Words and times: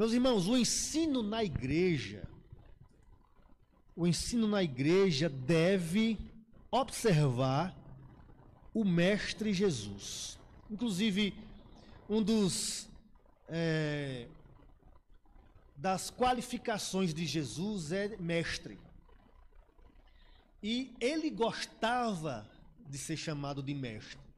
Meus 0.00 0.14
irmãos, 0.14 0.48
o 0.48 0.56
ensino 0.56 1.22
na 1.22 1.44
igreja, 1.44 2.26
o 3.94 4.06
ensino 4.06 4.48
na 4.48 4.62
igreja 4.62 5.28
deve 5.28 6.18
observar 6.70 7.76
o 8.72 8.82
Mestre 8.82 9.52
Jesus. 9.52 10.38
Inclusive, 10.70 11.34
um 12.08 12.22
dos 12.22 12.88
é, 13.46 14.26
das 15.76 16.10
qualificações 16.10 17.12
de 17.12 17.26
Jesus 17.26 17.92
é 17.92 18.16
mestre. 18.16 18.78
E 20.62 20.96
ele 20.98 21.28
gostava 21.28 22.50
de 22.88 22.96
ser 22.96 23.18
chamado 23.18 23.62
de 23.62 23.74
mestre. 23.74 24.29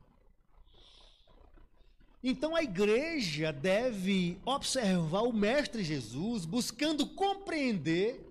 Então 2.23 2.55
a 2.55 2.63
igreja 2.63 3.53
deve 3.53 4.39
observar 4.45 5.23
o 5.23 5.33
Mestre 5.33 5.83
Jesus, 5.83 6.45
buscando 6.45 7.07
compreender 7.07 8.25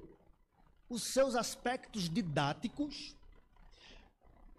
os 0.90 1.04
seus 1.04 1.36
aspectos 1.36 2.10
didáticos, 2.10 3.14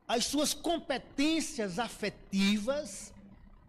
as 0.06 0.26
suas 0.26 0.52
competências 0.52 1.78
afetivas 1.78 3.12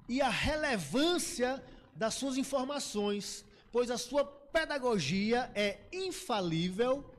e 0.09 0.21
a 0.21 0.29
relevância 0.29 1.63
das 1.95 2.15
suas 2.15 2.37
informações, 2.37 3.45
pois 3.71 3.89
a 3.89 3.97
sua 3.97 4.25
pedagogia 4.25 5.49
é 5.55 5.79
infalível, 5.93 7.09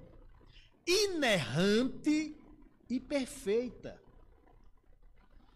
inerrante 0.87 2.37
e 2.91 3.01
perfeita. 3.01 4.04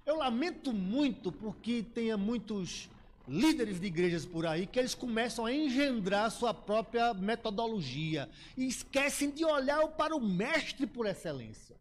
Eu 0.08 0.16
lamento 0.16 0.72
muito 0.72 1.30
porque 1.30 1.82
tenha 1.82 2.16
muitos 2.16 2.88
líderes 3.28 3.78
de 3.78 3.88
igrejas 3.88 4.24
por 4.24 4.46
aí 4.46 4.66
que 4.66 4.78
eles 4.78 4.94
começam 4.94 5.44
a 5.44 5.52
engendrar 5.52 6.30
sua 6.30 6.54
própria 6.54 7.12
metodologia 7.12 8.26
e 8.56 8.66
esquecem 8.66 9.30
de 9.30 9.44
olhar 9.44 9.86
para 9.88 10.16
o 10.16 10.20
mestre 10.20 10.86
por 10.86 11.04
excelência. 11.04 11.76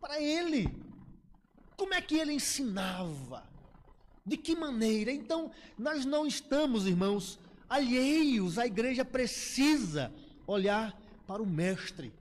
Para 0.00 0.22
ele. 0.22 0.72
Como 1.76 1.92
é 1.92 2.00
que 2.00 2.16
ele 2.16 2.34
ensinava? 2.34 3.42
De 4.24 4.36
que 4.36 4.54
maneira? 4.54 5.10
Então, 5.10 5.50
nós 5.76 6.04
não 6.04 6.24
estamos, 6.24 6.86
irmãos, 6.86 7.36
alheios. 7.68 8.60
A 8.60 8.66
igreja 8.68 9.04
precisa 9.04 10.14
olhar 10.46 10.96
para 11.26 11.42
o 11.42 11.46
mestre, 11.46 12.12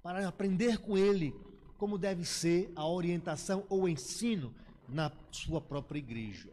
para 0.00 0.28
aprender 0.28 0.78
com 0.78 0.96
ele 0.96 1.34
como 1.78 1.98
deve 1.98 2.24
ser 2.24 2.72
a 2.76 2.86
orientação 2.86 3.64
ou 3.68 3.88
ensino 3.88 4.54
na 4.88 5.10
sua 5.30 5.60
própria 5.60 5.98
igreja. 5.98 6.50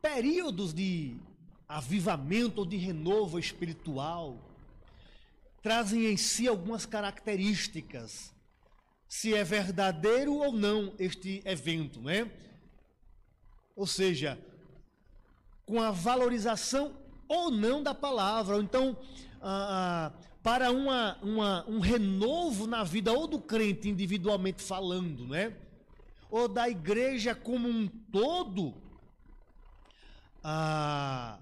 Períodos 0.00 0.72
de 0.72 1.16
avivamento 1.68 2.60
ou 2.60 2.66
de 2.66 2.76
renovo 2.76 3.38
espiritual 3.38 4.38
trazem 5.62 6.06
em 6.06 6.16
si 6.16 6.46
algumas 6.46 6.84
características, 6.84 8.34
se 9.08 9.34
é 9.34 9.42
verdadeiro 9.42 10.34
ou 10.34 10.52
não 10.52 10.92
este 10.98 11.42
evento, 11.44 12.00
né? 12.00 12.30
Ou 13.74 13.86
seja, 13.86 14.38
com 15.64 15.80
a 15.80 15.90
valorização 15.90 16.94
ou 17.26 17.50
não 17.50 17.82
da 17.82 17.94
palavra. 17.94 18.58
Então, 18.58 18.96
ah, 19.40 20.12
ah 20.12 20.33
para 20.44 20.70
uma, 20.70 21.16
uma, 21.22 21.64
um 21.66 21.80
renovo 21.80 22.66
na 22.66 22.84
vida 22.84 23.10
ou 23.10 23.26
do 23.26 23.40
crente 23.40 23.88
individualmente 23.88 24.62
falando, 24.62 25.26
né? 25.26 25.54
Ou 26.30 26.46
da 26.46 26.68
igreja 26.68 27.34
como 27.34 27.66
um 27.66 27.88
todo, 28.12 28.74
ah, 30.42 31.38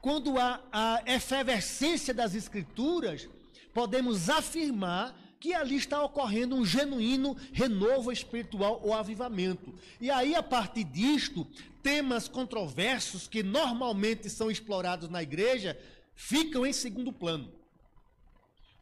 quando 0.00 0.40
há 0.40 0.60
a 0.72 1.04
efervescência 1.06 2.12
das 2.12 2.34
escrituras, 2.34 3.28
podemos 3.72 4.28
afirmar 4.28 5.16
que 5.38 5.54
ali 5.54 5.76
está 5.76 6.02
ocorrendo 6.02 6.56
um 6.56 6.66
genuíno 6.66 7.36
renovo 7.52 8.10
espiritual 8.10 8.80
ou 8.82 8.92
avivamento. 8.92 9.72
E 10.00 10.10
aí, 10.10 10.34
a 10.34 10.42
partir 10.42 10.82
disto, 10.82 11.46
temas 11.80 12.26
controversos 12.26 13.28
que 13.28 13.44
normalmente 13.44 14.28
são 14.28 14.50
explorados 14.50 15.08
na 15.08 15.22
igreja 15.22 15.78
ficam 16.16 16.66
em 16.66 16.72
segundo 16.72 17.12
plano 17.12 17.61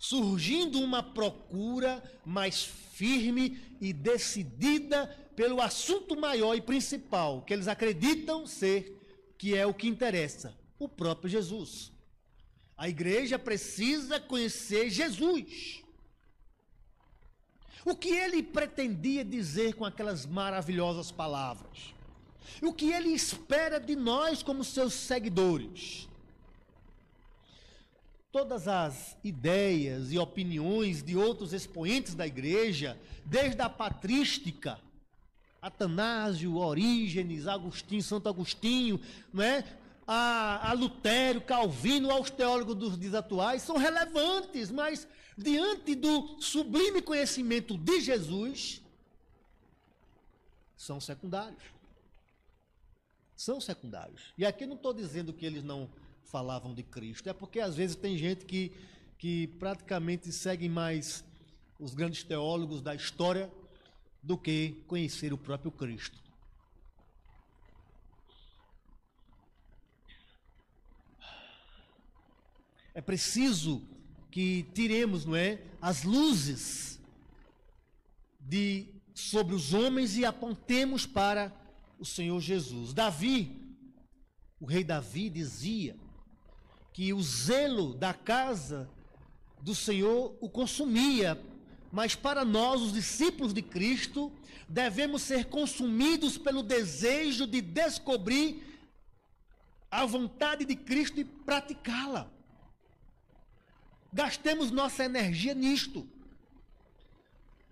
surgindo 0.01 0.81
uma 0.81 1.03
procura 1.03 2.03
mais 2.25 2.65
firme 2.65 3.61
e 3.83 3.93
decidida 3.93 5.07
pelo 5.37 5.61
assunto 5.61 6.19
maior 6.19 6.55
e 6.55 6.63
principal, 6.63 7.43
que 7.43 7.53
eles 7.53 7.69
acreditam 7.69 8.47
ser, 8.47 8.99
que 9.37 9.55
é 9.55 9.67
o 9.67 9.75
que 9.75 9.87
interessa, 9.87 10.57
o 10.79 10.89
próprio 10.89 11.29
Jesus. 11.29 11.93
A 12.79 12.89
igreja 12.89 13.39
precisa 13.39 14.19
conhecer 14.19 14.89
Jesus. 14.89 15.83
O 17.85 17.95
que 17.95 18.09
ele 18.09 18.43
pretendia 18.43 19.23
dizer 19.23 19.75
com 19.75 19.85
aquelas 19.85 20.25
maravilhosas 20.25 21.13
palavras? 21.13 21.95
O 22.63 22.73
que 22.73 22.91
ele 22.91 23.11
espera 23.11 23.79
de 23.79 23.95
nós 23.95 24.43
como 24.43 24.65
seus 24.65 24.95
seguidores? 24.95 26.09
Todas 28.33 28.69
as 28.69 29.17
ideias 29.25 30.13
e 30.13 30.19
opiniões 30.19 31.03
de 31.03 31.17
outros 31.17 31.53
expoentes 31.53 32.15
da 32.15 32.27
igreja, 32.27 32.99
desde 33.25 33.61
a 33.61 33.69
patrística, 33.69 34.79
Atanásio, 35.61 36.57
Orígenes, 36.57 37.47
Agostinho, 37.47 38.03
Santo 38.03 38.29
Agostinho, 38.29 39.01
não 39.33 39.43
é? 39.43 39.65
A, 40.07 40.71
a 40.71 40.73
Lutero, 40.73 41.41
Calvino, 41.41 42.11
aos 42.11 42.31
teólogos 42.31 42.75
dos 42.75 42.99
dias 42.99 43.15
atuais, 43.15 43.63
são 43.63 43.77
relevantes, 43.77 44.71
mas 44.71 45.07
diante 45.37 45.95
do 45.95 46.41
sublime 46.41 47.03
conhecimento 47.03 47.77
de 47.77 48.01
Jesus, 48.01 48.83
são 50.77 51.01
secundários. 51.01 51.63
São 53.37 53.61
secundários. 53.61 54.33
E 54.37 54.45
aqui 54.45 54.67
não 54.67 54.77
estou 54.77 54.93
dizendo 54.93 55.33
que 55.33 55.47
eles 55.47 55.63
não 55.63 55.89
falavam 56.31 56.73
de 56.73 56.83
Cristo. 56.83 57.29
É 57.29 57.33
porque 57.33 57.61
às 57.61 57.77
vezes 57.77 57.97
tem 57.97 58.17
gente 58.17 58.45
que, 58.45 58.73
que 59.19 59.49
praticamente 59.59 60.33
segue 60.33 60.69
mais 60.69 61.25
os 61.79 61.95
grandes 61.95 62.23
teólogos 62.23 62.81
da 62.81 62.95
história 62.95 63.51
do 64.23 64.39
que 64.39 64.83
conhecer 64.87 65.33
o 65.33 65.39
próprio 65.39 65.71
Cristo. 65.71 66.19
É 72.95 73.01
preciso 73.01 73.83
que 74.31 74.65
tiremos, 74.75 75.25
não 75.25 75.35
é, 75.35 75.63
as 75.81 76.05
luzes 76.05 77.01
de 78.39 78.89
sobre 79.15 79.55
os 79.55 79.73
homens 79.75 80.17
e 80.17 80.25
apontemos 80.25 81.07
para 81.07 81.53
o 81.99 82.05
Senhor 82.05 82.41
Jesus. 82.41 82.93
Davi, 82.93 83.77
o 84.59 84.67
rei 84.67 84.85
Davi 84.85 85.31
dizia: 85.31 85.97
que 86.93 87.13
o 87.13 87.23
zelo 87.23 87.95
da 87.95 88.13
casa 88.13 88.89
do 89.61 89.75
Senhor 89.75 90.37
o 90.41 90.49
consumia. 90.49 91.41
Mas 91.93 92.15
para 92.15 92.45
nós, 92.45 92.81
os 92.81 92.93
discípulos 92.93 93.53
de 93.53 93.63
Cristo, 93.63 94.33
devemos 94.69 95.23
ser 95.23 95.47
consumidos 95.47 96.39
pelo 96.39 96.63
desejo 96.63 97.47
de 97.47 97.61
descobrir 97.61 98.63
a 99.91 100.07
vontade 100.07 100.65
de 100.65 100.77
Cristo 100.77 101.19
e 101.19 101.25
praticá-la. 101.25 102.31
Gastemos 104.13 104.71
nossa 104.71 105.05
energia 105.05 105.55
nisto. 105.55 106.09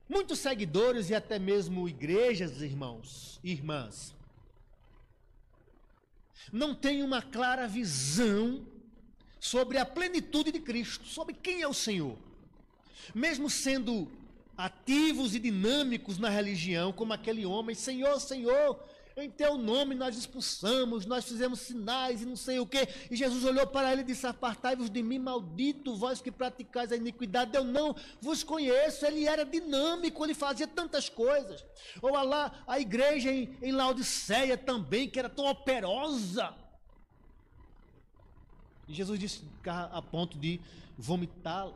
Muitos 0.08 0.38
seguidores 0.38 1.10
e 1.10 1.14
até 1.14 1.38
mesmo 1.38 1.88
igrejas, 1.88 2.62
irmãos 2.62 3.38
e 3.44 3.52
irmãs, 3.52 4.14
não 6.52 6.74
têm 6.74 7.02
uma 7.02 7.20
clara 7.20 7.68
visão 7.68 8.66
sobre 9.40 9.78
a 9.78 9.84
plenitude 9.84 10.52
de 10.52 10.60
Cristo, 10.60 11.06
sobre 11.06 11.34
quem 11.34 11.62
é 11.62 11.68
o 11.68 11.74
Senhor. 11.74 12.16
Mesmo 13.14 13.48
sendo 13.48 14.10
ativos 14.56 15.34
e 15.34 15.38
dinâmicos 15.38 16.18
na 16.18 16.28
religião, 16.28 16.92
como 16.92 17.12
aquele 17.12 17.46
homem, 17.46 17.74
Senhor, 17.74 18.20
Senhor, 18.20 18.78
em 19.20 19.28
teu 19.28 19.58
nome 19.58 19.96
nós 19.96 20.16
expulsamos, 20.16 21.04
nós 21.04 21.24
fizemos 21.24 21.60
sinais 21.60 22.22
e 22.22 22.26
não 22.26 22.36
sei 22.36 22.60
o 22.60 22.66
que. 22.66 22.86
E 23.10 23.16
Jesus 23.16 23.44
olhou 23.44 23.66
para 23.66 23.90
ele 23.90 24.02
e 24.02 24.04
disse: 24.04 24.26
Apartai-vos 24.26 24.88
de 24.88 25.02
mim, 25.02 25.18
maldito, 25.18 25.96
vós 25.96 26.20
que 26.20 26.30
praticais 26.30 26.92
a 26.92 26.96
iniquidade. 26.96 27.56
Eu 27.56 27.64
não 27.64 27.96
vos 28.20 28.44
conheço. 28.44 29.04
Ele 29.04 29.26
era 29.26 29.44
dinâmico, 29.44 30.24
ele 30.24 30.34
fazia 30.34 30.68
tantas 30.68 31.08
coisas. 31.08 31.64
Ou 32.00 32.12
lá, 32.12 32.62
a 32.66 32.78
igreja 32.78 33.32
em, 33.32 33.56
em 33.60 33.72
Laodiceia 33.72 34.56
também, 34.56 35.08
que 35.08 35.18
era 35.18 35.28
tão 35.28 35.46
operosa. 35.46 36.54
E 38.88 38.94
Jesus 38.94 39.20
disse 39.20 39.42
a 39.66 40.00
ponto 40.00 40.38
de 40.38 40.60
vomitá-lo. 40.96 41.74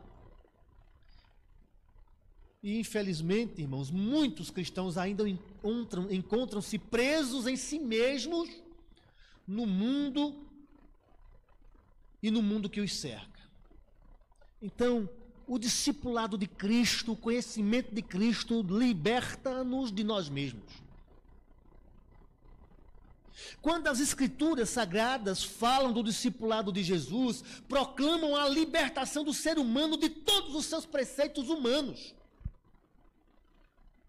E 2.61 2.79
infelizmente, 2.79 3.61
irmãos, 3.61 3.91
muitos 3.91 4.49
cristãos 4.49 4.97
ainda 4.97 5.23
encontram-se 6.09 6.79
presos 6.79 7.45
em 7.45 7.55
si 7.55 7.77
mesmos, 7.77 8.49
no 9.45 9.65
mundo 9.65 10.47
e 12.21 12.31
no 12.31 12.41
mundo 12.41 12.69
que 12.69 12.81
os 12.81 12.93
cerca. 12.93 13.41
Então, 14.61 15.09
o 15.45 15.59
discipulado 15.59 16.37
de 16.37 16.47
Cristo, 16.47 17.11
o 17.11 17.17
conhecimento 17.17 17.93
de 17.93 18.01
Cristo, 18.01 18.61
liberta-nos 18.61 19.91
de 19.91 20.03
nós 20.03 20.29
mesmos. 20.29 20.82
Quando 23.61 23.87
as 23.87 23.99
escrituras 23.99 24.69
sagradas 24.69 25.43
falam 25.43 25.91
do 25.91 26.03
discipulado 26.03 26.71
de 26.71 26.83
Jesus, 26.83 27.43
proclamam 27.67 28.35
a 28.35 28.47
libertação 28.47 29.23
do 29.23 29.33
ser 29.33 29.57
humano 29.57 29.97
de 29.97 30.09
todos 30.09 30.55
os 30.55 30.65
seus 30.65 30.85
preceitos 30.85 31.49
humanos. 31.49 32.13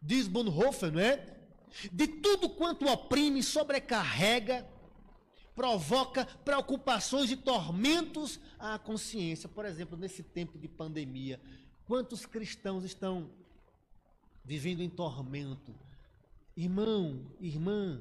Diz 0.01 0.29
Bonhoeffer, 0.29 0.93
não 0.93 1.01
é? 1.01 1.35
De 1.91 2.07
tudo 2.07 2.49
quanto 2.49 2.87
oprime, 2.87 3.43
sobrecarrega, 3.43 4.67
provoca 5.55 6.27
preocupações 6.45 7.31
e 7.31 7.37
tormentos 7.37 8.39
à 8.59 8.79
consciência. 8.79 9.49
Por 9.49 9.65
exemplo, 9.65 9.97
nesse 9.97 10.23
tempo 10.23 10.59
de 10.59 10.69
pandemia, 10.69 11.41
quantos 11.87 12.27
cristãos 12.27 12.85
estão 12.85 13.31
vivendo 14.45 14.83
em 14.83 14.89
tormento? 14.89 15.75
Irmão, 16.57 17.21
irmã, 17.41 18.01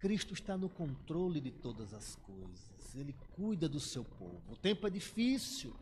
Cristo 0.00 0.32
está 0.32 0.56
no 0.56 0.68
controle 0.70 1.40
de 1.40 1.50
todas 1.50 1.92
as 1.92 2.16
coisas. 2.16 2.96
Ele 2.96 3.14
cuida 3.36 3.68
do 3.68 3.78
seu 3.78 4.02
povo. 4.02 4.42
O 4.50 4.56
tempo 4.56 4.86
é 4.86 4.90
difícil. 4.90 5.76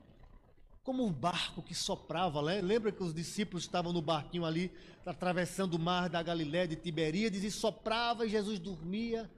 Como 0.83 1.07
um 1.07 1.13
barco 1.13 1.63
que 1.63 1.75
soprava, 1.75 2.43
né? 2.43 2.61
lembra 2.61 2.91
que 2.91 3.03
os 3.03 3.15
discípulos 3.15 3.63
estavam 3.63 3.93
no 3.93 4.03
barquinho 4.03 4.45
ali, 4.45 4.73
atravessando 5.07 5.75
o 5.75 5.79
mar 5.79 6.09
da 6.09 6.21
Galiléia 6.21 6.67
de 6.67 6.75
Tiberíades, 6.75 7.45
e 7.45 7.51
soprava 7.51 8.27
e 8.27 8.29
Jesus 8.29 8.59
dormia. 8.59 9.31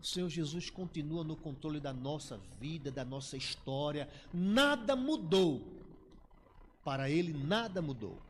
O 0.00 0.04
Senhor 0.04 0.28
Jesus 0.28 0.70
continua 0.70 1.24
no 1.24 1.34
controle 1.34 1.80
da 1.80 1.92
nossa 1.92 2.38
vida, 2.60 2.92
da 2.92 3.04
nossa 3.04 3.36
história. 3.36 4.08
Nada 4.32 4.94
mudou. 4.94 5.60
Para 6.84 7.10
Ele, 7.10 7.32
nada 7.32 7.82
mudou. 7.82 8.22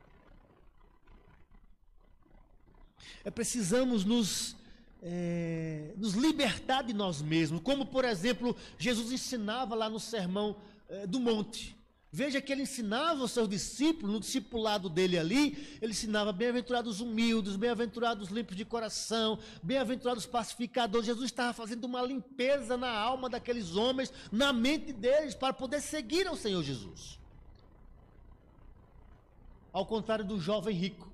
É 3.23 3.31
precisamos 3.31 4.05
nos 4.05 4.56
é, 5.02 5.93
nos 5.96 6.14
libertar 6.14 6.82
de 6.82 6.93
nós 6.93 7.20
mesmos, 7.22 7.60
como 7.62 7.87
por 7.87 8.04
exemplo 8.04 8.56
Jesus 8.78 9.12
ensinava 9.12 9.75
lá 9.75 9.88
no 9.88 10.00
sermão 10.00 10.56
é, 10.88 11.06
do 11.06 11.20
monte. 11.20 11.76
Veja 12.16 12.40
que 12.40 12.50
ele 12.50 12.62
ensinava 12.62 13.25
os 13.25 13.32
seus 13.32 13.46
discípulos, 13.46 14.10
no 14.10 14.20
discipulado 14.20 14.88
dele 14.88 15.19
ali, 15.19 15.78
ele 15.82 15.93
ensinava 15.93 16.32
bem-aventurados 16.32 17.00
humildes, 17.00 17.56
bem-aventurados 17.56 18.31
limpos 18.31 18.56
de 18.56 18.64
coração, 18.64 19.38
bem-aventurados 19.62 20.25
pacificadores. 20.25 21.06
Jesus 21.06 21.26
estava 21.26 21.52
fazendo 21.52 21.84
uma 21.84 22.00
limpeza 22.00 22.75
na 22.75 22.90
alma 22.90 23.28
daqueles 23.28 23.76
homens, 23.76 24.10
na 24.32 24.50
mente 24.50 24.94
deles, 24.94 25.34
para 25.34 25.52
poder 25.52 25.82
seguir 25.82 26.26
ao 26.26 26.37
Senhor 26.37 26.62
Jesus. 26.62 27.19
Ao 29.70 29.84
contrário 29.84 30.25
do 30.25 30.40
jovem 30.40 30.75
rico. 30.75 31.12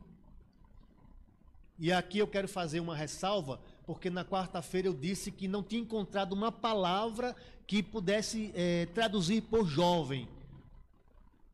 E 1.80 1.90
aqui 1.90 2.18
eu 2.18 2.28
quero 2.28 2.46
fazer 2.46 2.78
uma 2.78 2.94
ressalva 2.94 3.58
porque 3.86 4.10
na 4.10 4.24
quarta-feira 4.24 4.88
eu 4.88 4.94
disse 4.94 5.30
que 5.30 5.48
não 5.48 5.62
tinha 5.62 5.82
encontrado 5.82 6.32
uma 6.32 6.52
palavra 6.52 7.34
que 7.66 7.82
pudesse 7.82 8.52
é, 8.54 8.86
traduzir 8.86 9.42
por 9.42 9.66
jovem. 9.66 10.28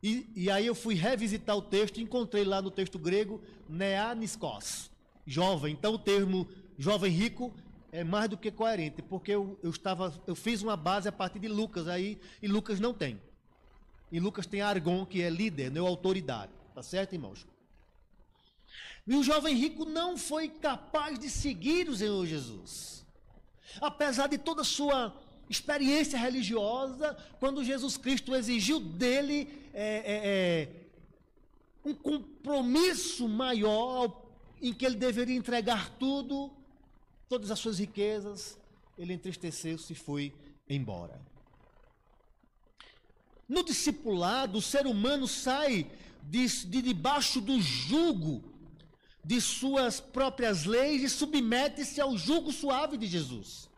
E, 0.03 0.27
e, 0.37 0.51
aí 0.51 0.67
eu 0.67 0.75
fui 0.75 0.95
revisitar 0.95 1.57
o 1.57 1.63
texto 1.63 1.99
e 1.99 2.03
encontrei 2.03 2.45
lá 2.45 2.63
no 2.63 2.71
texto 2.71 2.99
grego 2.99 3.41
neaniskos, 3.69 4.91
jovem. 5.27 5.73
Então 5.73 5.95
o 5.95 5.99
termo 5.99 6.47
jovem 6.79 7.11
rico 7.11 7.53
é 7.91 8.05
mais 8.05 8.29
do 8.29 8.37
que 8.37 8.51
coerente, 8.51 9.03
porque 9.03 9.33
eu, 9.33 9.59
eu, 9.63 9.71
estava, 9.71 10.15
eu 10.27 10.37
fiz 10.37 10.63
uma 10.63 10.77
base 10.77 11.09
a 11.09 11.13
partir 11.13 11.39
de 11.39 11.49
Lucas 11.49 11.89
aí, 11.89 12.21
e 12.41 12.47
Lucas 12.47 12.79
não 12.79 12.95
tem. 12.95 13.21
E 14.13 14.21
Lucas 14.21 14.47
tem 14.47 14.61
Argon, 14.61 15.05
que 15.05 15.23
é 15.23 15.31
líder, 15.31 15.71
não 15.71 15.87
é 15.87 15.89
autoridade. 15.89 16.53
Tá 16.75 16.83
certo, 16.83 17.15
irmãos? 17.15 17.47
E 19.09 19.17
o 19.17 19.23
jovem 19.23 19.55
rico 19.55 19.87
não 19.87 20.19
foi 20.19 20.51
capaz 20.51 21.19
de 21.19 21.31
seguir 21.31 21.89
o 21.89 21.97
Senhor 21.97 22.27
Jesus. 22.27 23.07
Apesar 23.81 24.27
de 24.27 24.37
toda 24.37 24.61
a 24.61 24.65
sua 24.65 25.17
experiência 25.49 26.19
religiosa, 26.19 27.17
quando 27.41 27.65
Jesus 27.65 27.97
Cristo 27.97 28.35
exigiu 28.35 28.79
dele 28.79 29.49
é, 29.73 29.97
é, 29.97 30.21
é, 30.25 30.69
um 31.83 31.95
compromisso 31.95 33.27
maior, 33.27 34.15
em 34.61 34.75
que 34.75 34.85
ele 34.85 34.97
deveria 34.97 35.37
entregar 35.37 35.89
tudo, 35.99 36.53
todas 37.31 37.51
as 37.51 37.59
suas 37.59 37.79
riquezas, 37.79 38.59
ele 38.99 39.15
entristeceu-se 39.15 39.91
e 39.91 39.97
foi 39.97 40.35
embora. 40.69 41.19
No 43.49 43.65
discipulado, 43.65 44.59
o 44.59 44.63
ser 44.63 44.87
humano 44.87 45.27
sai 45.27 45.91
de, 46.25 46.47
de 46.67 46.83
debaixo 46.83 47.41
do 47.41 47.59
jugo 47.59 48.58
de 49.29 49.43
suas 49.43 50.01
próprias 50.01 50.65
leis 50.65 51.03
e 51.03 51.09
submete-se 51.11 52.01
ao 52.01 52.17
jugo 52.17 52.51
suave 52.51 52.97
de 52.97 53.07
Jesus. 53.07 53.69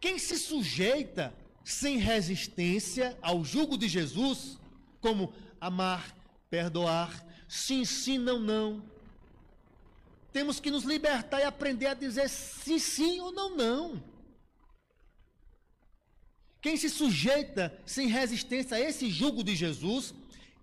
Quem 0.00 0.20
se 0.20 0.38
sujeita 0.38 1.34
sem 1.64 1.96
resistência 1.96 3.18
ao 3.20 3.44
jugo 3.44 3.76
de 3.76 3.88
Jesus, 3.88 4.56
como 5.00 5.34
amar, 5.60 6.14
perdoar, 6.48 7.26
sim, 7.48 7.84
sim, 7.84 8.18
não, 8.18 8.38
não. 8.38 8.80
Temos 10.32 10.60
que 10.60 10.70
nos 10.70 10.84
libertar 10.84 11.40
e 11.40 11.42
aprender 11.44 11.86
a 11.86 11.94
dizer 11.94 12.28
sim, 12.28 12.78
sim 12.78 13.18
ou 13.18 13.32
não, 13.32 13.56
não. 13.56 14.02
Quem 16.60 16.76
se 16.76 16.88
sujeita 16.88 17.76
sem 17.84 18.06
resistência 18.06 18.76
a 18.76 18.80
esse 18.80 19.10
jugo 19.10 19.42
de 19.42 19.56
Jesus, 19.56 20.14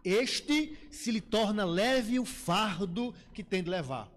este 0.03 0.77
se 0.91 1.11
lhe 1.11 1.21
torna 1.21 1.63
leve 1.63 2.19
o 2.19 2.25
fardo 2.25 3.13
que 3.33 3.43
tem 3.43 3.63
de 3.63 3.69
levar, 3.69 4.09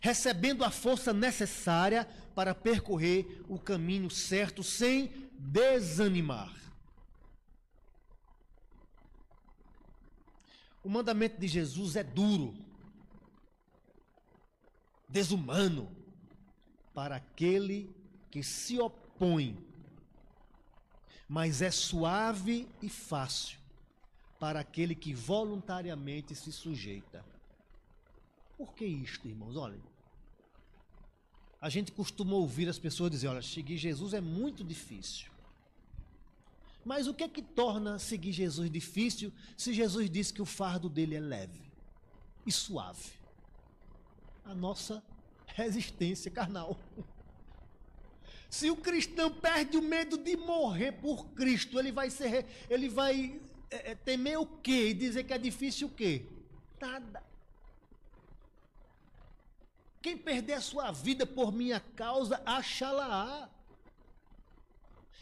recebendo 0.00 0.64
a 0.64 0.70
força 0.70 1.12
necessária 1.12 2.06
para 2.34 2.54
percorrer 2.54 3.44
o 3.48 3.58
caminho 3.58 4.10
certo 4.10 4.62
sem 4.62 5.30
desanimar. 5.38 6.54
O 10.82 10.88
mandamento 10.88 11.38
de 11.40 11.48
Jesus 11.48 11.96
é 11.96 12.04
duro, 12.04 12.56
desumano 15.08 15.94
para 16.94 17.16
aquele 17.16 17.94
que 18.30 18.42
se 18.42 18.78
opõe, 18.78 19.58
mas 21.28 21.60
é 21.60 21.70
suave 21.70 22.68
e 22.80 22.88
fácil 22.88 23.65
para 24.38 24.60
aquele 24.60 24.94
que 24.94 25.14
voluntariamente 25.14 26.34
se 26.34 26.52
sujeita. 26.52 27.24
Por 28.56 28.74
que 28.74 28.84
isto, 28.84 29.28
irmãos? 29.28 29.56
Olhem, 29.56 29.82
a 31.60 31.68
gente 31.68 31.92
costuma 31.92 32.34
ouvir 32.34 32.68
as 32.68 32.78
pessoas 32.78 33.10
dizer: 33.10 33.28
olha, 33.28 33.42
seguir 33.42 33.76
Jesus 33.76 34.14
é 34.14 34.20
muito 34.20 34.62
difícil. 34.62 35.30
Mas 36.84 37.08
o 37.08 37.14
que 37.14 37.24
é 37.24 37.28
que 37.28 37.42
torna 37.42 37.98
seguir 37.98 38.30
Jesus 38.32 38.70
difícil 38.70 39.32
se 39.56 39.74
Jesus 39.74 40.08
disse 40.08 40.32
que 40.32 40.40
o 40.40 40.46
fardo 40.46 40.88
dele 40.88 41.16
é 41.16 41.20
leve 41.20 41.60
e 42.46 42.52
suave? 42.52 43.10
A 44.44 44.54
nossa 44.54 45.02
resistência 45.46 46.30
carnal. 46.30 46.78
Se 48.48 48.70
o 48.70 48.76
cristão 48.76 49.32
perde 49.32 49.76
o 49.76 49.82
medo 49.82 50.16
de 50.16 50.36
morrer 50.36 50.92
por 50.92 51.26
Cristo, 51.30 51.78
ele 51.80 51.90
vai 51.90 52.08
ser, 52.08 52.46
ele 52.70 52.88
vai 52.88 53.40
é, 53.70 53.92
é, 53.92 53.94
temer 53.94 54.38
o 54.38 54.46
quê? 54.46 54.88
E 54.88 54.94
dizer 54.94 55.24
que 55.24 55.32
é 55.32 55.38
difícil 55.38 55.88
o 55.88 55.90
quê? 55.90 56.24
Nada. 56.80 57.22
Quem 60.00 60.16
perder 60.16 60.54
a 60.54 60.60
sua 60.60 60.92
vida 60.92 61.26
por 61.26 61.52
minha 61.52 61.80
causa, 61.80 62.40
achá-la. 62.46 63.50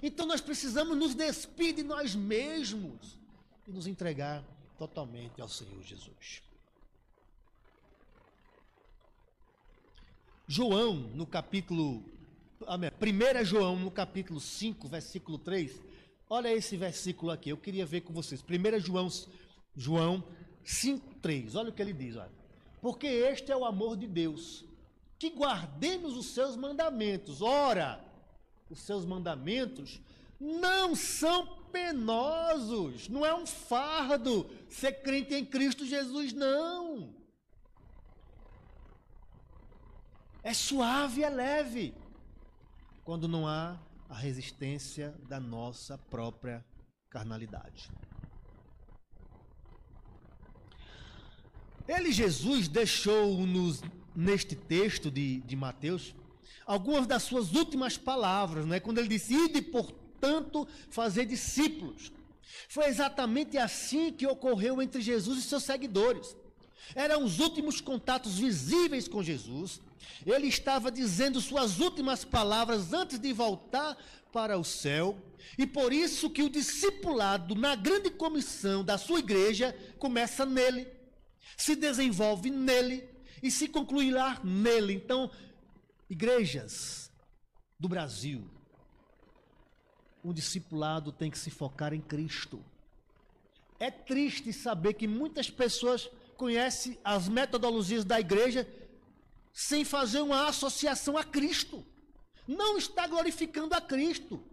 Então 0.02 0.26
nós 0.26 0.40
precisamos 0.40 0.96
nos 0.96 1.14
despir 1.14 1.74
de 1.74 1.82
nós 1.82 2.14
mesmos 2.14 3.18
e 3.66 3.70
nos 3.70 3.86
entregar 3.86 4.44
totalmente 4.78 5.40
ao 5.40 5.48
Senhor 5.48 5.82
Jesus. 5.82 6.42
João, 10.46 10.94
no 10.94 11.26
capítulo. 11.26 12.04
1 12.60 13.44
João, 13.44 13.76
no 13.76 13.90
capítulo 13.90 14.40
5, 14.40 14.88
versículo 14.88 15.38
3, 15.38 15.80
Olha 16.34 16.52
esse 16.52 16.76
versículo 16.76 17.30
aqui, 17.30 17.50
eu 17.50 17.56
queria 17.56 17.86
ver 17.86 18.00
com 18.00 18.12
vocês. 18.12 18.42
1 18.42 18.80
João, 18.80 19.08
João 19.76 20.24
5,3. 20.66 21.54
Olha 21.54 21.68
o 21.68 21.72
que 21.72 21.80
ele 21.80 21.92
diz. 21.92 22.16
Olha. 22.16 22.32
Porque 22.80 23.06
este 23.06 23.52
é 23.52 23.56
o 23.56 23.64
amor 23.64 23.96
de 23.96 24.08
Deus, 24.08 24.64
que 25.16 25.30
guardemos 25.30 26.16
os 26.16 26.34
seus 26.34 26.56
mandamentos. 26.56 27.40
Ora, 27.40 28.04
os 28.68 28.80
seus 28.80 29.04
mandamentos 29.04 30.00
não 30.40 30.96
são 30.96 31.46
penosos, 31.70 33.08
não 33.08 33.24
é 33.24 33.32
um 33.32 33.46
fardo 33.46 34.50
ser 34.68 35.02
crente 35.02 35.34
em 35.36 35.44
Cristo 35.44 35.86
Jesus, 35.86 36.32
não. 36.32 37.14
É 40.42 40.52
suave, 40.52 41.22
é 41.22 41.30
leve. 41.30 41.94
quando 43.04 43.28
não 43.28 43.46
há 43.46 43.78
a 44.14 44.16
resistência 44.16 45.12
da 45.28 45.40
nossa 45.40 45.98
própria 45.98 46.64
carnalidade. 47.10 47.90
Ele, 51.88 52.12
Jesus, 52.12 52.68
deixou-nos, 52.68 53.82
neste 54.14 54.54
texto 54.54 55.10
de, 55.10 55.40
de 55.40 55.56
Mateus, 55.56 56.14
algumas 56.64 57.08
das 57.08 57.24
suas 57.24 57.54
últimas 57.54 57.98
palavras, 57.98 58.64
né? 58.64 58.78
quando 58.78 58.98
ele 58.98 59.08
disse: 59.08 59.34
Ide, 59.34 59.60
portanto, 59.60 60.66
fazer 60.90 61.26
discípulos. 61.26 62.12
Foi 62.68 62.86
exatamente 62.86 63.58
assim 63.58 64.12
que 64.12 64.28
ocorreu 64.28 64.80
entre 64.80 65.02
Jesus 65.02 65.40
e 65.40 65.42
seus 65.42 65.64
seguidores. 65.64 66.36
Eram 66.94 67.24
os 67.24 67.38
últimos 67.38 67.80
contatos 67.80 68.38
visíveis 68.38 69.08
com 69.08 69.22
Jesus. 69.22 69.80
Ele 70.26 70.48
estava 70.48 70.90
dizendo 70.90 71.40
suas 71.40 71.80
últimas 71.80 72.24
palavras 72.24 72.92
antes 72.92 73.18
de 73.18 73.32
voltar 73.32 73.96
para 74.32 74.58
o 74.58 74.64
céu. 74.64 75.18
E 75.56 75.66
por 75.66 75.92
isso 75.92 76.30
que 76.30 76.42
o 76.42 76.50
discipulado 76.50 77.54
na 77.54 77.74
grande 77.74 78.10
comissão 78.10 78.84
da 78.84 78.98
sua 78.98 79.20
igreja 79.20 79.76
começa 79.98 80.44
nele, 80.44 80.88
se 81.56 81.76
desenvolve 81.76 82.50
nele 82.50 83.08
e 83.42 83.50
se 83.50 83.68
concluirá 83.68 84.40
nele. 84.42 84.94
Então, 84.94 85.30
igrejas 86.10 87.10
do 87.78 87.88
Brasil, 87.88 88.48
o 90.22 90.32
discipulado 90.32 91.12
tem 91.12 91.30
que 91.30 91.38
se 91.38 91.50
focar 91.50 91.92
em 91.92 92.00
Cristo. 92.00 92.64
É 93.78 93.90
triste 93.90 94.52
saber 94.52 94.94
que 94.94 95.06
muitas 95.06 95.50
pessoas 95.50 96.08
conhecem 96.34 96.98
as 97.04 97.28
metodologias 97.28 98.04
da 98.04 98.20
igreja 98.20 98.68
sem 99.52 99.84
fazer 99.84 100.20
uma 100.20 100.48
associação 100.48 101.16
a 101.16 101.24
Cristo. 101.24 101.84
Não 102.46 102.76
está 102.76 103.06
glorificando 103.06 103.74
a 103.74 103.80
Cristo. 103.80 104.44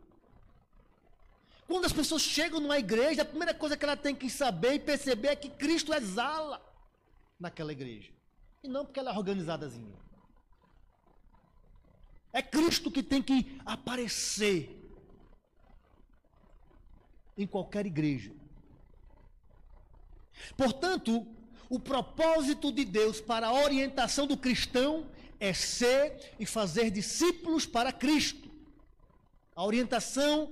Quando 1.68 1.86
as 1.86 1.94
pessoas 1.94 2.22
chegam 2.22 2.60
numa 2.60 2.78
igreja, 2.78 3.22
a 3.22 3.26
primeira 3.26 3.54
coisa 3.54 3.78
que 3.78 3.84
ela 3.84 3.98
tem 3.98 4.14
que 4.14 4.30
saber 4.30 4.74
e 4.74 4.80
perceber 4.80 5.30
é 5.30 5.36
que 5.36 5.50
Cristo 5.50 5.94
exala 5.94 6.62
naquela 7.40 7.72
igreja. 7.72 8.12
E 8.64 8.68
não 8.68 8.86
porque 8.86 9.00
ela 9.00 9.14
é 9.14 9.18
organizadazinha. 9.18 9.98
É 12.34 12.42
Cristo 12.42 12.92
que 12.92 13.02
tem 13.02 13.22
que 13.22 13.60
aparecer 13.66 14.78
em 17.38 17.48
qualquer 17.48 17.86
igreja. 17.86 18.34
Portanto, 20.56 21.26
o 21.72 21.80
propósito 21.80 22.70
de 22.70 22.84
Deus 22.84 23.22
para 23.22 23.48
a 23.48 23.54
orientação 23.54 24.28
do 24.28 24.36
cristão 24.36 25.10
é 25.40 25.54
ser 25.54 26.34
e 26.38 26.46
fazer 26.46 26.92
discípulos 26.92 27.66
para 27.66 27.94
Cristo. 27.94 28.52
A 29.56 29.64
orientação 29.64 30.52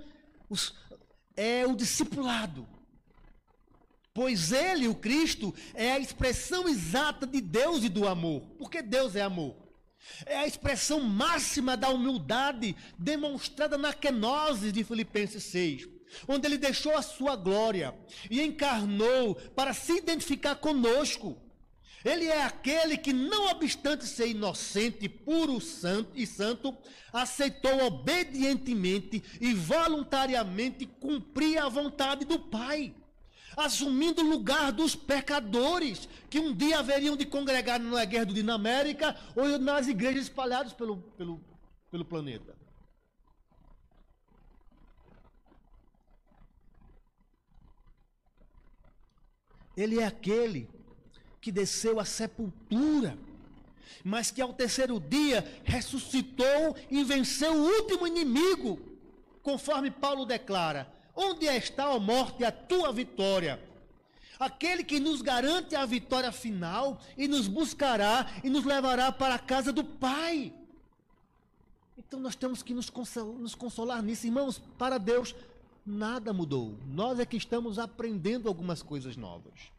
é 1.35 1.67
o 1.67 1.75
discipulado. 1.75 2.65
Pois 4.13 4.53
ele, 4.53 4.87
o 4.87 4.95
Cristo, 4.95 5.53
é 5.73 5.91
a 5.91 5.99
expressão 5.99 6.69
exata 6.69 7.27
de 7.27 7.41
Deus 7.41 7.83
e 7.83 7.89
do 7.89 8.07
amor. 8.07 8.41
Porque 8.57 8.81
Deus 8.81 9.13
é 9.13 9.21
amor. 9.21 9.57
É 10.25 10.37
a 10.37 10.47
expressão 10.47 11.01
máxima 11.01 11.75
da 11.75 11.89
humildade 11.89 12.77
demonstrada 12.97 13.77
na 13.77 13.91
kenose 13.93 14.71
de 14.71 14.85
Filipenses 14.85 15.43
6 15.43 15.98
onde 16.27 16.47
ele 16.47 16.57
deixou 16.57 16.95
a 16.95 17.01
sua 17.01 17.35
glória 17.35 17.93
e 18.29 18.41
encarnou 18.41 19.35
para 19.55 19.73
se 19.73 19.97
identificar 19.97 20.55
conosco. 20.55 21.37
Ele 22.03 22.25
é 22.25 22.43
aquele 22.43 22.97
que, 22.97 23.11
não 23.11 23.47
obstante 23.47 24.05
ser 24.05 24.29
inocente, 24.29 25.09
puro 25.09 25.59
santo 25.59 26.11
e 26.15 26.25
santo, 26.25 26.75
aceitou 27.11 27.85
obedientemente 27.85 29.21
e 29.41 29.53
voluntariamente 29.53 30.85
cumprir 30.85 31.57
a 31.57 31.67
vontade 31.67 32.23
do 32.23 32.39
Pai, 32.39 32.95
assumindo 33.57 34.21
o 34.21 34.29
lugar 34.29 34.71
dos 34.71 34.95
pecadores 34.95 36.07
que 36.29 36.39
um 36.39 36.55
dia 36.55 36.79
haveriam 36.79 37.17
de 37.17 37.25
congregar 37.25 37.79
na 37.79 38.05
guerra 38.05 38.27
do 38.27 38.33
Dinamérica 38.33 39.17
ou 39.35 39.59
nas 39.59 39.87
igrejas 39.87 40.23
espalhadas 40.23 40.71
pelo, 40.71 40.97
pelo, 41.17 41.43
pelo 41.91 42.05
planeta. 42.05 42.58
Ele 49.79 49.97
é 49.97 50.05
aquele 50.05 50.69
que 51.39 51.53
desceu 51.53 52.01
à 52.01 52.05
sepultura, 52.05 53.17
mas 54.03 54.29
que 54.29 54.41
ao 54.41 54.51
terceiro 54.51 54.99
dia 54.99 55.61
ressuscitou 55.63 56.75
e 56.91 57.01
venceu 57.01 57.53
o 57.53 57.65
último 57.65 58.05
inimigo, 58.05 58.77
conforme 59.41 59.89
Paulo 59.89 60.25
declara: 60.25 60.91
Onde 61.15 61.45
está, 61.45 61.85
a 61.85 61.97
morte, 61.97 62.43
a 62.43 62.51
tua 62.51 62.91
vitória? 62.91 63.57
Aquele 64.37 64.83
que 64.83 64.99
nos 64.99 65.21
garante 65.21 65.75
a 65.75 65.85
vitória 65.85 66.31
final 66.33 66.99
e 67.17 67.25
nos 67.25 67.47
buscará 67.47 68.29
e 68.43 68.49
nos 68.49 68.65
levará 68.65 69.13
para 69.13 69.35
a 69.35 69.39
casa 69.39 69.71
do 69.71 69.83
Pai. 69.85 70.53
Então 71.97 72.19
nós 72.19 72.35
temos 72.35 72.61
que 72.61 72.73
nos 72.73 72.89
consolar, 72.89 73.35
nos 73.35 73.55
consolar 73.55 74.01
nisso, 74.03 74.25
irmãos, 74.25 74.61
para 74.77 74.97
Deus 74.97 75.33
nada 75.85 76.33
mudou. 76.33 76.77
Nós 76.85 77.19
é 77.19 77.25
que 77.25 77.37
estamos 77.37 77.79
aprendendo 77.79 78.47
algumas 78.47 78.81
coisas 78.81 79.15
novas. 79.15 79.71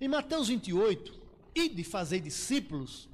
Em 0.00 0.08
Mateus 0.08 0.48
28, 0.48 1.20
e 1.54 1.68
de 1.68 1.82
fazer 1.82 2.20
discípulos, 2.20 3.08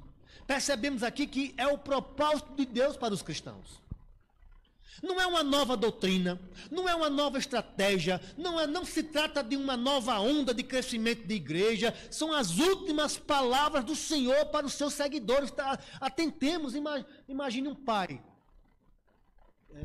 percebemos 0.45 1.03
aqui 1.03 1.25
que 1.25 1.53
é 1.57 1.67
o 1.67 1.77
propósito 1.77 2.55
de 2.55 2.65
Deus 2.65 2.95
para 2.95 3.13
os 3.13 3.21
cristãos. 3.21 3.81
Não 5.01 5.21
é 5.21 5.27
uma 5.27 5.43
nova 5.43 5.77
doutrina, 5.77 6.39
não 6.71 6.89
é 6.89 6.95
uma 6.95 7.09
nova 7.09 7.37
estratégia, 7.37 8.19
não, 8.35 8.59
é, 8.59 8.65
não 8.65 8.83
se 8.83 9.03
trata 9.03 9.43
de 9.43 9.55
uma 9.55 9.77
nova 9.77 10.19
onda 10.19 10.55
de 10.55 10.63
crescimento 10.63 11.27
de 11.27 11.35
igreja, 11.35 11.93
são 12.09 12.33
as 12.33 12.57
últimas 12.57 13.15
palavras 13.15 13.83
do 13.83 13.95
Senhor 13.95 14.47
para 14.47 14.65
os 14.65 14.73
seus 14.73 14.93
seguidores. 14.93 15.51
Tá, 15.51 15.77
atentemos, 16.01 16.73
imagine 17.27 17.67
um 17.67 17.75
pai 17.75 18.19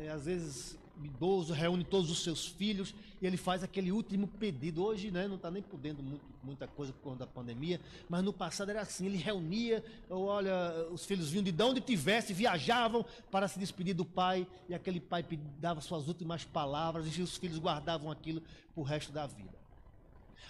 é, 0.01 0.09
às 0.09 0.25
vezes 0.25 0.77
idoso, 1.03 1.53
reúne 1.53 1.83
todos 1.83 2.09
os 2.09 2.23
seus 2.23 2.47
filhos 2.47 2.93
e 3.21 3.25
ele 3.25 3.37
faz 3.37 3.63
aquele 3.63 3.91
último 3.91 4.27
pedido. 4.27 4.83
Hoje 4.83 5.11
né, 5.11 5.27
não 5.27 5.35
está 5.35 5.49
nem 5.49 5.61
podendo 5.61 6.03
muito, 6.03 6.23
muita 6.43 6.67
coisa 6.67 6.93
por 6.93 7.01
conta 7.01 7.19
da 7.19 7.27
pandemia, 7.27 7.79
mas 8.07 8.23
no 8.23 8.31
passado 8.31 8.69
era 8.69 8.81
assim: 8.81 9.05
ele 9.05 9.17
reunia, 9.17 9.83
olha, 10.09 10.87
os 10.91 11.05
filhos 11.05 11.29
vinham 11.29 11.43
de 11.43 11.63
onde 11.63 11.81
tivesse, 11.81 12.33
viajavam 12.33 13.05
para 13.31 13.47
se 13.47 13.59
despedir 13.59 13.95
do 13.95 14.05
pai, 14.05 14.47
e 14.69 14.73
aquele 14.73 14.99
pai 14.99 15.25
dava 15.59 15.81
suas 15.81 16.07
últimas 16.07 16.43
palavras 16.43 17.07
e 17.17 17.21
os 17.21 17.37
filhos 17.37 17.59
guardavam 17.59 18.11
aquilo 18.11 18.41
para 18.41 18.81
o 18.81 18.83
resto 18.83 19.11
da 19.11 19.25
vida. 19.27 19.63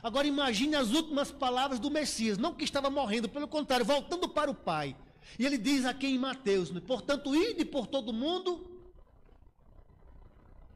Agora 0.01 0.27
imagine 0.27 0.75
as 0.75 0.91
últimas 0.91 1.31
palavras 1.31 1.79
do 1.79 1.89
Messias, 1.89 2.37
não 2.37 2.53
que 2.53 2.65
estava 2.65 2.89
morrendo, 2.89 3.29
pelo 3.29 3.47
contrário, 3.47 3.85
voltando 3.85 4.27
para 4.27 4.51
o 4.51 4.55
Pai. 4.55 4.95
E 5.39 5.45
ele 5.45 5.57
diz 5.57 5.85
aqui 5.85 6.07
em 6.07 6.19
Mateus: 6.19 6.69
portanto, 6.81 7.33
ide 7.33 7.63
por 7.63 7.87
todo 7.87 8.11
mundo 8.11 8.72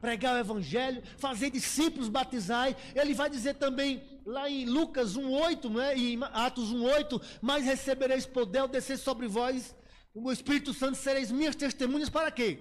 pregar 0.02 0.36
o 0.36 0.40
evangelho, 0.40 1.02
fazer 1.18 1.50
discípulos, 1.50 2.10
batizar. 2.10 2.76
Ele 2.96 3.14
vai 3.14 3.30
dizer 3.30 3.56
também 3.56 4.02
lá 4.26 4.50
em 4.50 4.66
Lucas 4.66 5.16
1:8, 5.16 5.70
não 5.70 5.82
é? 5.82 5.98
Em 5.98 6.20
Atos 6.34 6.72
1:8, 6.72 7.22
mas 7.42 7.66
recebereis 7.66 8.26
poder 8.26 8.60
ao 8.60 8.68
descer 8.68 8.98
sobre 8.98 9.28
vós 9.28 9.76
o 10.14 10.32
Espírito 10.32 10.74
Santo, 10.74 10.98
sereis 10.98 11.32
minhas 11.32 11.56
testemunhas 11.56 12.10
para 12.10 12.32
quê? 12.32 12.60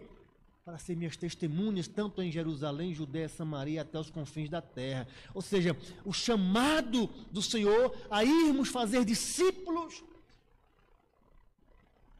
Para 0.64 0.78
ser 0.78 0.96
minhas 0.96 1.16
testemunhas, 1.16 1.88
tanto 1.88 2.20
em 2.20 2.30
Jerusalém, 2.30 2.92
Judéia, 2.92 3.28
Samaria, 3.28 3.82
até 3.82 3.98
os 3.98 4.10
confins 4.10 4.50
da 4.50 4.60
terra. 4.60 5.06
Ou 5.32 5.40
seja, 5.40 5.76
o 6.04 6.12
chamado 6.12 7.06
do 7.30 7.40
Senhor 7.40 7.96
a 8.10 8.24
irmos 8.24 8.68
fazer 8.68 9.04
discípulos 9.04 10.02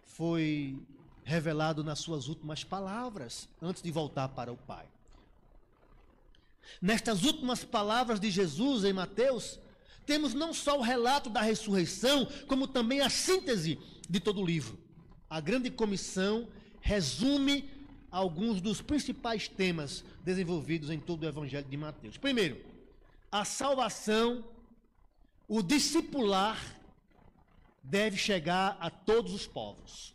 foi 0.07 0.79
revelado 1.25 1.85
nas 1.85 1.99
suas 1.99 2.29
últimas 2.29 2.65
palavras, 2.65 3.49
antes 3.61 3.83
de 3.83 3.91
voltar 3.91 4.29
para 4.29 4.53
o 4.53 4.57
Pai. 4.57 4.87
Nestas 6.81 7.25
últimas 7.25 7.65
palavras 7.65 8.21
de 8.21 8.31
Jesus 8.31 8.85
em 8.85 8.93
Mateus, 8.93 9.59
temos 10.05 10.35
não 10.35 10.55
só 10.55 10.79
o 10.79 10.83
relato 10.83 11.29
da 11.29 11.41
ressurreição, 11.41 12.27
como 12.47 12.69
também 12.69 13.01
a 13.01 13.11
síntese 13.11 13.79
de 14.09 14.21
todo 14.21 14.41
o 14.41 14.47
livro. 14.47 14.79
A 15.29 15.41
grande 15.41 15.71
comissão 15.71 16.49
resume 16.81 17.69
alguns 18.11 18.61
dos 18.61 18.81
principais 18.81 19.49
temas 19.49 20.05
desenvolvidos 20.25 20.91
em 20.91 21.01
todo 21.01 21.25
o 21.25 21.27
evangelho 21.27 21.69
de 21.69 21.77
Mateus. 21.77 22.17
Primeiro, 22.17 22.65
a 23.31 23.45
salvação, 23.45 24.45
o 25.49 25.63
discipular 25.63 26.59
deve 27.83 28.17
chegar 28.17 28.77
a 28.81 28.89
todos 28.91 29.35
os 29.35 29.47
povos. 29.47 30.15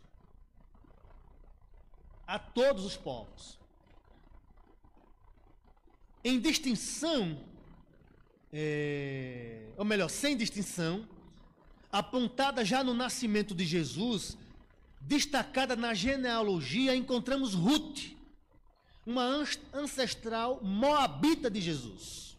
A 2.26 2.38
todos 2.38 2.84
os 2.84 2.96
povos 2.96 3.61
em 6.24 6.38
distinção, 6.38 7.38
é, 8.52 9.66
ou 9.76 9.84
melhor, 9.84 10.08
sem 10.08 10.36
distinção, 10.36 11.08
apontada 11.90 12.64
já 12.64 12.82
no 12.84 12.94
nascimento 12.94 13.54
de 13.54 13.64
Jesus, 13.64 14.36
destacada 15.00 15.74
na 15.74 15.94
genealogia, 15.94 16.94
encontramos 16.94 17.54
Ruth, 17.54 18.12
uma 19.04 19.44
ancestral 19.72 20.60
moabita 20.62 21.50
de 21.50 21.60
Jesus. 21.60 22.36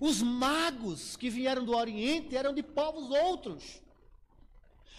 Os 0.00 0.22
magos 0.22 1.16
que 1.16 1.28
vieram 1.30 1.64
do 1.64 1.74
Oriente 1.74 2.36
eram 2.36 2.54
de 2.54 2.62
povos 2.62 3.10
outros. 3.10 3.80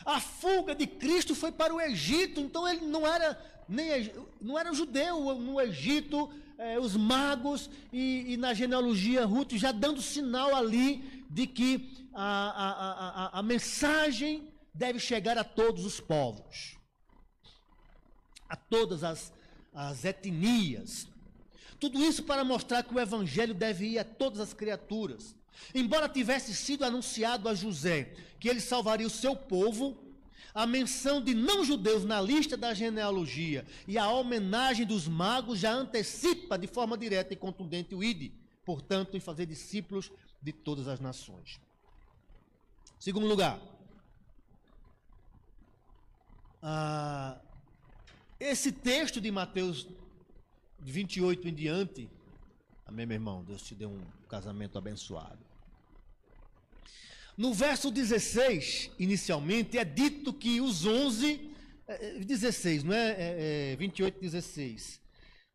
A 0.06 0.20
fuga 0.20 0.76
de 0.76 0.88
Cristo 0.88 1.36
foi 1.36 1.52
para 1.52 1.74
o 1.74 1.80
Egito, 1.80 2.42
então 2.42 2.68
ele 2.68 2.86
não 2.86 3.08
era 3.08 3.40
nem 3.68 4.12
não 4.40 4.58
era 4.58 4.74
judeu 4.74 5.36
no 5.36 5.60
Egito, 5.60 6.30
eh, 6.58 6.80
os 6.80 6.96
magos 6.96 7.70
e, 7.92 8.34
e, 8.34 8.38
na 8.38 8.54
genealogia 8.54 9.26
Ruth 9.26 9.54
já 9.54 9.72
dando 9.72 10.02
sinal 10.02 10.56
ali 10.56 11.26
de 11.30 11.46
que 11.46 12.08
a, 12.14 12.24
a, 12.24 12.70
a, 13.38 13.40
a 13.40 13.44
mensagem 13.44 14.52
deve 14.74 15.00
chegar 15.00 15.38
a 15.38 15.44
todos 15.44 15.86
os 15.86 16.00
povos, 16.00 16.78
a 18.50 18.56
todas 18.56 19.04
as, 19.04 19.34
as 19.74 20.06
etnias. 20.06 21.08
Tudo 21.80 22.00
isso 22.04 22.24
para 22.24 22.44
mostrar 22.44 22.84
que 22.84 22.94
o 22.94 23.00
evangelho 23.00 23.54
deve 23.54 23.86
ir 23.86 24.00
a 24.00 24.04
todas 24.04 24.40
as 24.40 24.54
criaturas. 24.54 25.36
Embora 25.74 26.10
tivesse 26.10 26.56
sido 26.56 26.86
anunciado 26.86 27.50
a 27.50 27.54
José 27.54 28.14
que 28.40 28.48
ele 28.48 28.62
salvaria 28.62 29.06
o 29.06 29.12
seu 29.12 29.36
povo, 29.36 30.07
a 30.58 30.66
menção 30.66 31.22
de 31.22 31.36
não-judeus 31.36 32.04
na 32.04 32.20
lista 32.20 32.58
da 32.58 32.74
genealogia 32.74 33.64
e 33.88 33.96
a 33.96 34.10
homenagem 34.10 34.88
dos 34.88 35.08
magos 35.08 35.60
já 35.60 35.72
antecipa 35.72 36.58
de 36.58 36.66
forma 36.66 36.98
direta 36.98 37.32
e 37.32 37.38
contundente 37.38 37.94
o 37.94 38.04
ID, 38.04 38.32
portanto, 38.66 39.16
em 39.16 39.20
fazer 39.20 39.46
discípulos 39.46 40.12
de 40.42 40.52
todas 40.52 40.88
as 40.88 41.00
nações. 41.00 41.60
Segundo 43.00 43.28
lugar, 43.28 43.62
ah, 46.64 47.40
esse 48.40 48.72
texto 48.72 49.22
de 49.22 49.30
Mateus 49.30 49.88
28 50.80 51.50
em 51.50 51.54
diante, 51.54 52.10
amém, 52.84 53.06
meu 53.06 53.14
irmão? 53.14 53.44
Deus 53.44 53.62
te 53.62 53.76
deu 53.76 53.92
um 53.92 54.02
casamento 54.28 54.76
abençoado. 54.76 55.47
No 57.38 57.54
verso 57.54 57.92
16, 57.92 58.92
inicialmente, 58.98 59.78
é 59.78 59.86
dito 59.86 60.34
que 60.34 60.60
os 60.60 60.88
11, 60.88 61.52
16, 62.26 62.84
não 62.84 62.94
é, 62.94 63.12
é, 63.12 63.72
é 63.74 63.76
28, 63.76 64.20
16. 64.20 65.00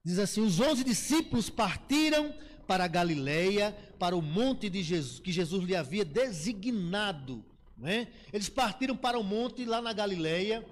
Diz 0.04 0.18
assim: 0.18 0.40
os 0.40 0.60
11 0.60 0.84
discípulos 0.84 1.50
partiram 1.50 2.32
para 2.68 2.84
a 2.84 2.88
Galileia, 2.88 3.76
para 3.98 4.16
o 4.16 4.22
monte 4.22 4.70
de 4.70 4.80
Jesus, 4.80 5.18
que 5.18 5.32
Jesus 5.32 5.64
lhe 5.64 5.74
havia 5.74 6.04
designado. 6.04 7.44
Não 7.76 7.88
é? 7.88 8.06
Eles 8.32 8.48
partiram 8.48 8.96
para 8.96 9.18
o 9.18 9.24
monte 9.24 9.64
lá 9.64 9.82
na 9.82 9.92
Galileia 9.92 10.64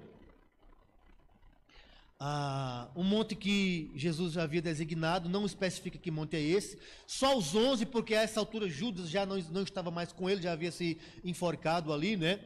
ah, 2.23 2.87
um 2.95 3.03
monte 3.03 3.35
que 3.35 3.91
Jesus 3.95 4.33
já 4.33 4.43
havia 4.43 4.61
designado, 4.61 5.27
não 5.27 5.43
especifica 5.43 5.97
que 5.97 6.11
monte 6.11 6.35
é 6.35 6.39
esse, 6.39 6.77
só 7.07 7.35
os 7.35 7.55
onze, 7.55 7.83
porque 7.83 8.13
a 8.13 8.21
essa 8.21 8.39
altura 8.39 8.69
Judas 8.69 9.09
já 9.09 9.25
não, 9.25 9.39
não 9.49 9.63
estava 9.63 9.89
mais 9.89 10.13
com 10.13 10.29
ele, 10.29 10.39
já 10.39 10.51
havia 10.51 10.71
se 10.71 10.99
enforcado 11.23 11.91
ali, 11.91 12.15
né? 12.15 12.39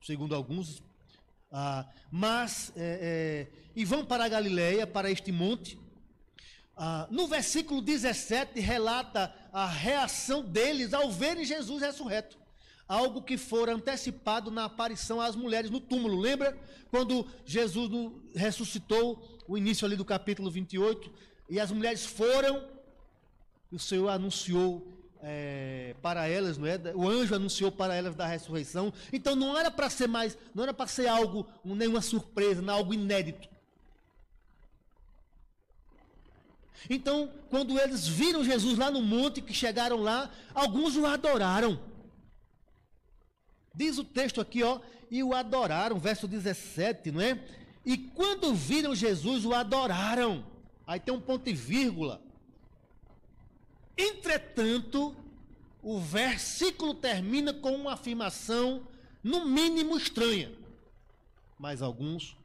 Segundo 0.00 0.32
alguns. 0.32 0.80
Ah, 1.50 1.88
mas, 2.08 2.72
é, 2.76 3.48
é, 3.50 3.70
e 3.74 3.84
vão 3.84 4.04
para 4.04 4.26
a 4.26 4.28
Galileia, 4.28 4.86
para 4.86 5.10
este 5.10 5.32
monte. 5.32 5.76
Ah, 6.76 7.08
no 7.10 7.26
versículo 7.26 7.82
17, 7.82 8.60
relata 8.60 9.34
a 9.52 9.66
reação 9.66 10.40
deles 10.40 10.94
ao 10.94 11.10
verem 11.10 11.44
Jesus 11.44 11.82
ressurreto 11.82 12.43
algo 12.88 13.22
que 13.22 13.36
fora 13.36 13.74
antecipado 13.74 14.50
na 14.50 14.64
aparição 14.64 15.20
às 15.20 15.34
mulheres 15.34 15.70
no 15.70 15.80
túmulo. 15.80 16.20
Lembra 16.20 16.56
quando 16.90 17.26
Jesus 17.44 17.90
ressuscitou, 18.34 19.22
o 19.46 19.58
início 19.58 19.86
ali 19.86 19.96
do 19.96 20.04
capítulo 20.04 20.50
28, 20.50 21.10
e 21.48 21.60
as 21.60 21.70
mulheres 21.70 22.04
foram, 22.04 22.64
e 23.70 23.76
o 23.76 23.78
Senhor 23.78 24.08
anunciou 24.08 24.86
é, 25.22 25.96
para 26.02 26.28
elas, 26.28 26.58
não 26.58 26.66
é? 26.66 26.78
O 26.94 27.08
anjo 27.08 27.34
anunciou 27.34 27.72
para 27.72 27.94
elas 27.94 28.14
da 28.14 28.26
ressurreição. 28.26 28.92
Então 29.12 29.34
não 29.34 29.56
era 29.58 29.70
para 29.70 29.88
ser 29.88 30.06
mais, 30.06 30.36
não 30.54 30.62
era 30.62 30.74
para 30.74 30.86
ser 30.86 31.06
algo, 31.06 31.46
nenhuma 31.64 32.02
surpresa, 32.02 32.60
não, 32.60 32.74
algo 32.74 32.92
inédito. 32.92 33.48
Então, 36.88 37.32
quando 37.48 37.78
eles 37.80 38.06
viram 38.06 38.44
Jesus 38.44 38.76
lá 38.76 38.90
no 38.90 39.00
monte, 39.00 39.40
que 39.40 39.54
chegaram 39.54 39.96
lá, 39.96 40.30
alguns 40.54 40.96
o 40.96 41.06
adoraram. 41.06 41.80
Diz 43.74 43.98
o 43.98 44.04
texto 44.04 44.40
aqui, 44.40 44.62
ó, 44.62 44.80
e 45.10 45.22
o 45.22 45.34
adoraram, 45.34 45.98
verso 45.98 46.28
17, 46.28 47.10
não 47.10 47.20
é? 47.20 47.42
E 47.84 47.98
quando 47.98 48.54
viram 48.54 48.94
Jesus, 48.94 49.44
o 49.44 49.52
adoraram. 49.52 50.44
Aí 50.86 51.00
tem 51.00 51.12
um 51.12 51.20
ponto 51.20 51.48
e 51.48 51.52
vírgula. 51.52 52.22
Entretanto, 53.96 55.14
o 55.82 56.00
versículo 56.00 56.94
termina 56.94 57.52
com 57.52 57.74
uma 57.74 57.92
afirmação, 57.92 58.86
no 59.22 59.46
mínimo 59.46 59.96
estranha. 59.96 60.52
Mas 61.58 61.82
alguns 61.82 62.36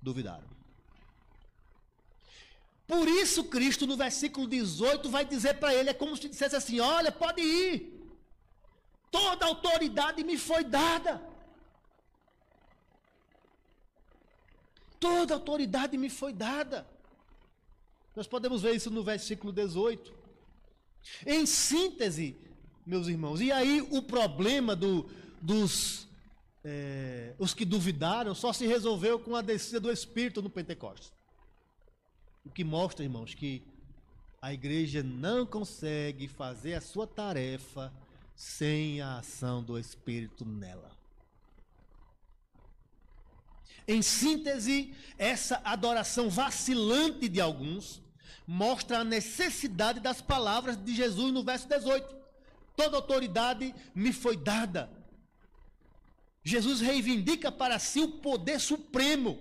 duvidaram. 0.00 0.56
Por 2.86 3.08
isso, 3.08 3.44
Cristo, 3.44 3.86
no 3.86 3.96
versículo 3.96 4.46
18, 4.46 5.08
vai 5.08 5.24
dizer 5.24 5.54
para 5.54 5.74
ele: 5.74 5.90
é 5.90 5.94
como 5.94 6.16
se 6.16 6.28
dissesse 6.28 6.54
assim: 6.54 6.78
Olha, 6.78 7.10
pode 7.10 7.40
ir. 7.40 7.95
Toda 9.16 9.46
autoridade 9.46 10.22
me 10.22 10.36
foi 10.36 10.62
dada. 10.62 11.22
Toda 15.00 15.32
autoridade 15.32 15.96
me 15.96 16.10
foi 16.10 16.34
dada. 16.34 16.86
Nós 18.14 18.26
podemos 18.26 18.60
ver 18.60 18.74
isso 18.74 18.90
no 18.90 19.02
versículo 19.02 19.52
18. 19.54 20.12
Em 21.26 21.46
síntese, 21.46 22.36
meus 22.84 23.08
irmãos, 23.08 23.40
e 23.40 23.50
aí 23.50 23.80
o 23.90 24.02
problema 24.02 24.76
do, 24.76 25.08
dos 25.40 26.06
é, 26.62 27.34
os 27.38 27.54
que 27.54 27.64
duvidaram 27.64 28.34
só 28.34 28.52
se 28.52 28.66
resolveu 28.66 29.18
com 29.18 29.34
a 29.34 29.40
descida 29.40 29.80
do 29.80 29.90
Espírito 29.90 30.42
no 30.42 30.50
Pentecostes. 30.50 31.10
O 32.44 32.50
que 32.50 32.64
mostra, 32.64 33.02
irmãos, 33.02 33.34
que 33.34 33.62
a 34.42 34.52
igreja 34.52 35.02
não 35.02 35.46
consegue 35.46 36.28
fazer 36.28 36.74
a 36.74 36.82
sua 36.82 37.06
tarefa 37.06 37.90
sem 38.36 39.00
a 39.00 39.18
ação 39.18 39.62
do 39.62 39.78
Espírito 39.78 40.44
nela. 40.44 40.94
Em 43.88 44.02
síntese, 44.02 44.94
essa 45.16 45.60
adoração 45.64 46.28
vacilante 46.28 47.28
de 47.28 47.40
alguns 47.40 48.02
mostra 48.46 48.98
a 48.98 49.04
necessidade 49.04 50.00
das 50.00 50.20
palavras 50.20 50.76
de 50.76 50.94
Jesus 50.94 51.32
no 51.32 51.42
verso 51.42 51.66
18. 51.66 52.14
Toda 52.76 52.96
autoridade 52.96 53.74
me 53.94 54.12
foi 54.12 54.36
dada. 54.36 54.90
Jesus 56.44 56.80
reivindica 56.80 57.50
para 57.50 57.78
si 57.78 58.00
o 58.00 58.18
poder 58.18 58.60
supremo. 58.60 59.38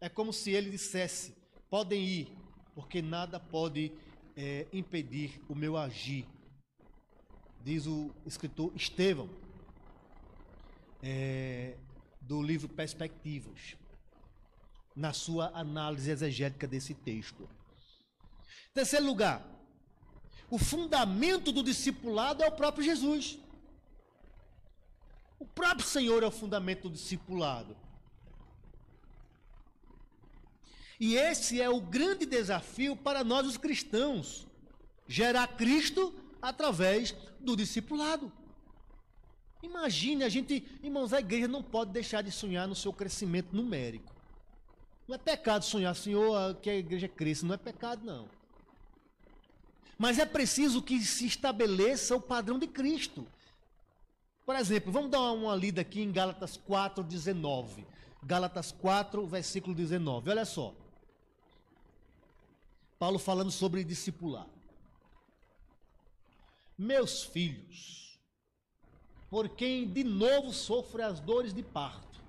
É 0.00 0.08
como 0.08 0.32
se 0.32 0.52
ele 0.52 0.70
dissesse: 0.70 1.34
podem 1.68 2.04
ir, 2.04 2.32
porque 2.74 3.02
nada 3.02 3.40
pode 3.40 3.92
é, 4.36 4.66
impedir 4.72 5.40
o 5.48 5.54
meu 5.54 5.76
agir 5.76 6.26
diz 7.68 7.86
o 7.86 8.10
escritor 8.24 8.72
Estevão, 8.74 9.28
é, 11.02 11.76
do 12.18 12.40
livro 12.40 12.66
Perspectivas, 12.66 13.76
na 14.96 15.12
sua 15.12 15.50
análise 15.54 16.10
exegética 16.10 16.66
desse 16.66 16.94
texto. 16.94 17.46
Terceiro 18.72 19.04
lugar, 19.04 19.46
o 20.48 20.58
fundamento 20.58 21.52
do 21.52 21.62
discipulado 21.62 22.42
é 22.42 22.48
o 22.48 22.52
próprio 22.52 22.82
Jesus. 22.82 23.38
O 25.38 25.44
próprio 25.44 25.86
Senhor 25.86 26.22
é 26.22 26.26
o 26.26 26.30
fundamento 26.30 26.88
do 26.88 26.94
discipulado. 26.94 27.76
E 30.98 31.16
esse 31.16 31.60
é 31.60 31.68
o 31.68 31.82
grande 31.82 32.24
desafio 32.24 32.96
para 32.96 33.22
nós 33.22 33.46
os 33.46 33.58
cristãos: 33.58 34.46
gerar 35.06 35.48
Cristo 35.48 36.27
através 36.40 37.14
do 37.40 37.56
discipulado. 37.56 38.32
Imagine 39.62 40.24
a 40.24 40.28
gente, 40.28 40.64
irmãos, 40.82 41.12
a 41.12 41.20
igreja 41.20 41.48
não 41.48 41.62
pode 41.62 41.90
deixar 41.90 42.22
de 42.22 42.30
sonhar 42.30 42.68
no 42.68 42.74
seu 42.74 42.92
crescimento 42.92 43.54
numérico. 43.54 44.14
Não 45.06 45.14
é 45.14 45.18
pecado 45.18 45.64
sonhar, 45.64 45.94
Senhor, 45.96 46.54
que 46.56 46.70
a 46.70 46.76
igreja 46.76 47.08
cresça, 47.08 47.44
não 47.44 47.54
é 47.54 47.58
pecado, 47.58 48.04
não. 48.04 48.28
Mas 49.98 50.18
é 50.18 50.26
preciso 50.26 50.80
que 50.80 51.00
se 51.02 51.26
estabeleça 51.26 52.14
o 52.14 52.20
padrão 52.20 52.58
de 52.58 52.68
Cristo. 52.68 53.26
Por 54.46 54.54
exemplo, 54.54 54.92
vamos 54.92 55.10
dar 55.10 55.32
uma 55.32 55.54
lida 55.56 55.80
aqui 55.80 56.00
em 56.00 56.12
Gálatas 56.12 56.56
4, 56.56 57.02
19. 57.02 57.84
Gálatas 58.22 58.70
4, 58.70 59.26
versículo 59.26 59.74
19. 59.74 60.30
Olha 60.30 60.44
só. 60.44 60.74
Paulo 62.98 63.18
falando 63.18 63.50
sobre 63.50 63.82
discipular. 63.82 64.46
Meus 66.78 67.24
filhos, 67.24 68.20
por 69.28 69.48
quem 69.48 69.86
de 69.86 70.04
novo 70.04 70.52
sofre 70.52 71.02
as 71.02 71.18
dores 71.18 71.52
de 71.52 71.62
parto, 71.62 72.20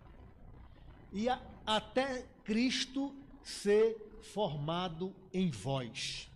e 1.13 1.29
a, 1.29 1.39
até 1.65 2.25
Cristo 2.43 3.15
ser 3.43 4.19
formado 4.33 5.15
em 5.31 5.51
vós. 5.51 6.27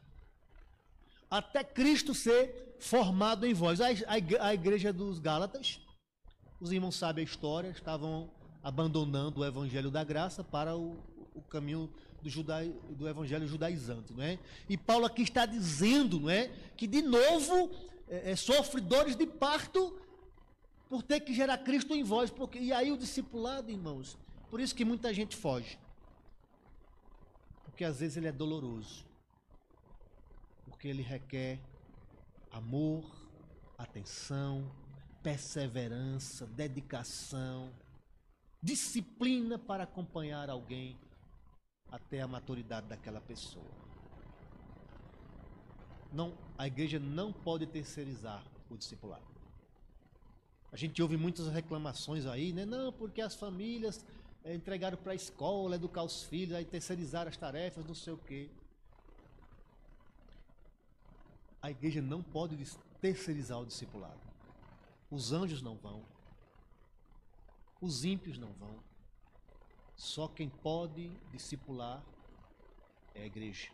Até 1.30 1.64
Cristo 1.64 2.14
ser 2.14 2.76
formado 2.80 3.46
em 3.48 3.54
vós. 3.54 3.82
A, 3.82 3.88
a, 3.88 4.48
a 4.48 4.54
igreja 4.54 4.94
dos 4.94 5.18
Gálatas, 5.18 5.80
os 6.60 6.72
irmãos 6.72 6.96
sabem 6.96 7.24
a 7.24 7.28
história, 7.28 7.70
estavam 7.70 8.30
abandonando 8.62 9.42
o 9.42 9.46
evangelho 9.46 9.90
da 9.90 10.04
graça 10.04 10.44
para 10.44 10.78
o, 10.78 10.98
o 11.34 11.42
caminho 11.42 11.92
do, 12.22 12.30
juda, 12.30 12.64
do 12.92 13.08
evangelho 13.08 13.48
judaizante, 13.48 14.14
não 14.14 14.24
é? 14.24 14.40
E 14.70 14.78
Paulo 14.78 15.06
aqui 15.06 15.24
está 15.24 15.46
dizendo, 15.46 16.20
não 16.22 16.30
é, 16.30 16.48
que 16.78 16.88
de 16.88 17.02
novo 17.02 17.70
é, 18.14 18.32
é, 18.32 19.16
de 19.16 19.26
parto 19.26 20.00
por 20.88 21.02
ter 21.02 21.22
que 21.22 21.34
gerar 21.34 21.58
Cristo 21.58 21.96
em 21.96 22.04
vós, 22.04 22.30
porque 22.30 22.60
e 22.60 22.72
aí 22.72 22.92
o 22.92 22.98
discipulado, 22.98 23.72
irmãos, 23.72 24.16
por 24.52 24.60
isso 24.60 24.76
que 24.76 24.86
muita 24.86 25.12
gente 25.12 25.36
foge, 25.36 25.80
porque 27.64 27.84
às 27.84 28.00
vezes 28.00 28.18
ele 28.18 28.28
é 28.28 28.32
doloroso, 28.32 29.04
porque 30.66 30.88
ele 30.88 31.02
requer 31.02 31.60
amor, 32.52 33.04
atenção, 33.80 34.72
perseverança, 35.24 36.46
dedicação, 36.46 37.72
disciplina 38.62 39.58
para 39.58 39.86
acompanhar 39.86 40.52
alguém 40.52 40.96
até 41.92 42.22
a 42.22 42.28
maturidade 42.28 42.88
daquela 42.88 43.20
pessoa. 43.20 43.83
Não, 46.14 46.38
a 46.58 46.68
igreja 46.68 47.00
não 47.00 47.34
pode 47.34 47.66
terceirizar 47.66 48.46
o 48.70 48.78
discipulado. 48.78 49.26
A 50.72 50.78
gente 50.78 51.02
ouve 51.02 51.18
muitas 51.18 51.48
reclamações 51.50 52.28
aí, 52.28 52.54
né? 52.54 52.66
Não, 52.66 52.94
porque 52.94 53.20
as 53.20 53.34
famílias 53.36 54.06
é, 54.44 54.54
entregaram 54.54 54.98
para 54.98 55.14
a 55.14 55.16
escola, 55.16 55.76
educar 55.76 56.04
os 56.04 56.24
filhos, 56.24 56.56
aí 56.56 56.66
terceirizaram 56.66 57.30
as 57.30 57.38
tarefas, 57.38 57.86
não 57.86 57.96
sei 57.96 58.14
o 58.14 58.18
quê. 58.18 58.50
A 61.62 61.72
igreja 61.72 62.02
não 62.02 62.22
pode 62.22 62.58
terceirizar 63.02 63.60
o 63.60 63.66
discipulado. 63.66 64.20
Os 65.10 65.32
anjos 65.32 65.62
não 65.62 65.76
vão. 65.76 66.04
Os 67.82 68.06
ímpios 68.06 68.38
não 68.38 68.52
vão. 68.54 68.76
Só 69.96 70.28
quem 70.28 70.50
pode 70.50 71.10
discipular 71.32 72.04
é 73.16 73.24
a 73.24 73.26
igreja. 73.26 73.70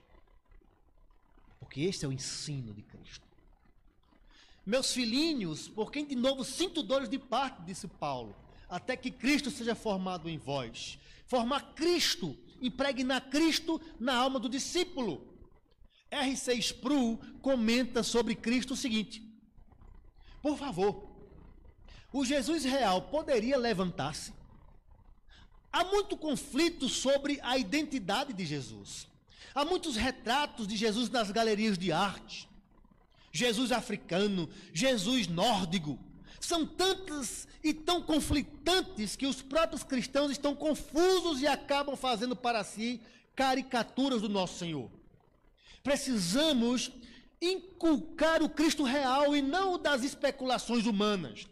Porque 1.59 1.81
este 1.81 2.05
é 2.05 2.07
o 2.07 2.11
ensino 2.11 2.73
de 2.73 2.81
Cristo. 2.81 3.27
Meus 4.65 4.93
filhinhos, 4.93 5.67
por 5.67 5.91
quem 5.91 6.05
de 6.05 6.15
novo 6.15 6.43
sinto 6.43 6.83
dores 6.83 7.09
de 7.09 7.17
parte, 7.17 7.61
disse 7.63 7.87
Paulo, 7.87 8.35
até 8.69 8.95
que 8.95 9.09
Cristo 9.09 9.49
seja 9.49 9.75
formado 9.75 10.29
em 10.29 10.37
vós. 10.37 10.99
Formar 11.25 11.73
Cristo, 11.73 12.37
impregnar 12.61 13.29
Cristo 13.29 13.81
na 13.99 14.15
alma 14.15 14.39
do 14.39 14.49
discípulo. 14.49 15.27
R6 16.11 16.57
Spru 16.59 17.17
comenta 17.41 18.03
sobre 18.03 18.35
Cristo 18.35 18.73
o 18.73 18.77
seguinte: 18.77 19.21
Por 20.41 20.57
favor, 20.57 21.07
o 22.11 22.25
Jesus 22.25 22.63
real 22.63 23.03
poderia 23.03 23.57
levantar-se 23.57 24.33
Há 25.71 25.83
muito 25.83 26.17
conflito 26.17 26.89
sobre 26.89 27.39
a 27.43 27.57
identidade 27.57 28.33
de 28.33 28.45
Jesus. 28.45 29.07
Há 29.54 29.65
muitos 29.65 29.95
retratos 29.95 30.67
de 30.67 30.75
Jesus 30.75 31.10
nas 31.10 31.32
galerias 31.32 31.78
de 31.78 31.91
arte. 31.91 32.47
Jesus 33.32 33.71
africano, 33.71 34.49
Jesus 34.73 35.28
nórdico. 35.28 35.99
São 36.39 36.65
tantas 36.65 37.47
e 37.63 37.73
tão 37.73 38.02
conflitantes 38.02 39.15
que 39.15 39.28
os 39.28 39.41
próprios 39.41 39.84
cristãos 39.84 40.32
estão 40.32 40.56
confusos 40.56 41.41
e 41.41 41.47
acabam 41.47 41.95
fazendo 41.95 42.36
para 42.36 42.63
si 42.63 43.02
caricaturas 43.36 44.21
do 44.21 44.30
nosso 44.30 44.58
Senhor. 44.58 44.89
Precisamos 45.84 46.91
inculcar 47.41 48.41
o 48.41 48.49
Cristo 48.49 48.84
real 48.84 49.36
e 49.36 49.41
não 49.41 49.73
o 49.73 49.78
das 49.78 50.04
especulações 50.04 50.86
humanas. 50.86 51.47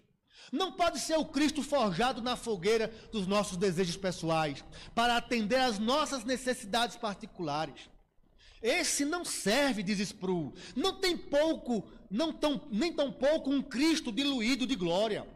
Não 0.52 0.72
pode 0.72 1.00
ser 1.00 1.18
o 1.18 1.26
Cristo 1.26 1.62
forjado 1.62 2.22
na 2.22 2.36
fogueira 2.36 2.94
dos 3.12 3.28
nossos 3.28 3.58
desejos 3.58 3.98
pessoais, 3.98 4.64
para 4.96 5.18
atender 5.18 5.58
às 5.58 5.78
nossas 5.78 6.24
necessidades 6.24 6.96
particulares. 6.96 7.90
Esse 8.62 9.06
não 9.06 9.24
serve, 9.24 9.84
diz 9.84 10.00
Spru. 10.00 10.54
Não 10.76 11.00
tem 11.00 11.18
pouco, 11.18 11.88
não 12.10 12.34
tão, 12.34 12.62
nem 12.72 12.92
tão 12.92 13.12
pouco 13.12 13.52
um 13.52 13.62
Cristo 13.62 14.12
diluído 14.12 14.66
de 14.66 14.76
glória. 14.76 15.28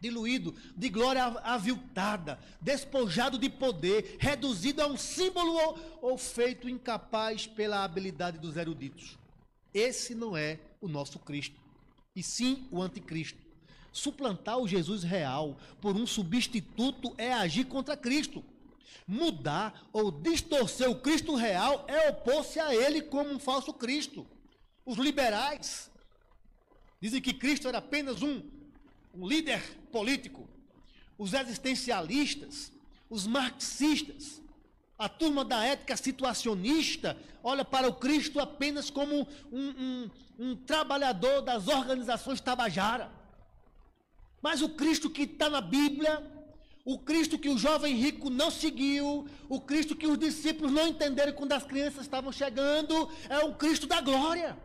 Diluído 0.00 0.54
de 0.76 0.88
glória 0.88 1.24
aviltada, 1.24 2.38
despojado 2.60 3.36
de 3.36 3.50
poder, 3.50 4.16
reduzido 4.18 4.80
a 4.80 4.86
um 4.86 4.96
símbolo 4.96 5.52
ou, 5.52 5.78
ou 6.00 6.18
feito 6.18 6.68
incapaz 6.68 7.46
pela 7.46 7.84
habilidade 7.84 8.38
dos 8.38 8.56
eruditos. 8.56 9.18
Esse 9.74 10.14
não 10.14 10.36
é 10.36 10.58
o 10.80 10.88
nosso 10.88 11.18
Cristo, 11.18 11.60
e 12.16 12.22
sim 12.22 12.66
o 12.70 12.80
anticristo. 12.80 13.49
Suplantar 13.92 14.58
o 14.58 14.68
Jesus 14.68 15.02
real 15.02 15.58
por 15.80 15.96
um 15.96 16.06
substituto 16.06 17.14
é 17.18 17.32
agir 17.32 17.64
contra 17.64 17.96
Cristo. 17.96 18.44
Mudar 19.06 19.88
ou 19.92 20.10
distorcer 20.10 20.88
o 20.88 21.00
Cristo 21.00 21.34
real 21.34 21.84
é 21.88 22.08
opor-se 22.08 22.60
a 22.60 22.74
ele 22.74 23.02
como 23.02 23.30
um 23.30 23.38
falso 23.38 23.72
Cristo. 23.72 24.26
Os 24.86 24.96
liberais 24.96 25.90
dizem 27.00 27.20
que 27.20 27.32
Cristo 27.32 27.66
era 27.66 27.78
apenas 27.78 28.22
um, 28.22 28.42
um 29.14 29.26
líder 29.26 29.60
político. 29.90 30.48
Os 31.18 31.32
existencialistas, 31.32 32.72
os 33.08 33.26
marxistas, 33.26 34.40
a 34.98 35.08
turma 35.08 35.44
da 35.44 35.64
ética 35.64 35.96
situacionista 35.96 37.16
olha 37.42 37.64
para 37.64 37.88
o 37.88 37.94
Cristo 37.94 38.38
apenas 38.38 38.90
como 38.90 39.26
um, 39.50 39.68
um, 39.68 40.10
um 40.38 40.56
trabalhador 40.56 41.40
das 41.40 41.68
organizações 41.68 42.40
tabajara. 42.40 43.10
Mas 44.42 44.62
o 44.62 44.70
Cristo 44.70 45.10
que 45.10 45.22
está 45.22 45.50
na 45.50 45.60
Bíblia, 45.60 46.22
o 46.84 46.98
Cristo 46.98 47.38
que 47.38 47.48
o 47.48 47.58
jovem 47.58 47.94
rico 47.94 48.30
não 48.30 48.50
seguiu, 48.50 49.26
o 49.48 49.60
Cristo 49.60 49.94
que 49.94 50.06
os 50.06 50.18
discípulos 50.18 50.72
não 50.72 50.88
entenderam 50.88 51.32
quando 51.32 51.52
as 51.52 51.62
crianças 51.62 52.02
estavam 52.02 52.32
chegando, 52.32 53.10
é 53.28 53.38
o 53.40 53.54
Cristo 53.54 53.86
da 53.86 54.00
glória. 54.00 54.56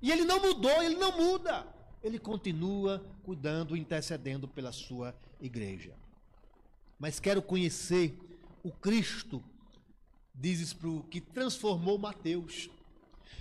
E 0.00 0.10
ele 0.10 0.24
não 0.24 0.40
mudou, 0.40 0.82
ele 0.82 0.96
não 0.96 1.16
muda. 1.16 1.66
Ele 2.02 2.18
continua 2.18 3.04
cuidando, 3.22 3.76
intercedendo 3.76 4.48
pela 4.48 4.72
sua 4.72 5.14
igreja. 5.40 5.94
Mas 6.98 7.20
quero 7.20 7.40
conhecer 7.40 8.18
o 8.62 8.70
Cristo, 8.70 9.42
dizes 10.34 10.72
para 10.72 10.88
o 10.88 11.02
que 11.04 11.20
transformou 11.20 11.98
Mateus, 11.98 12.68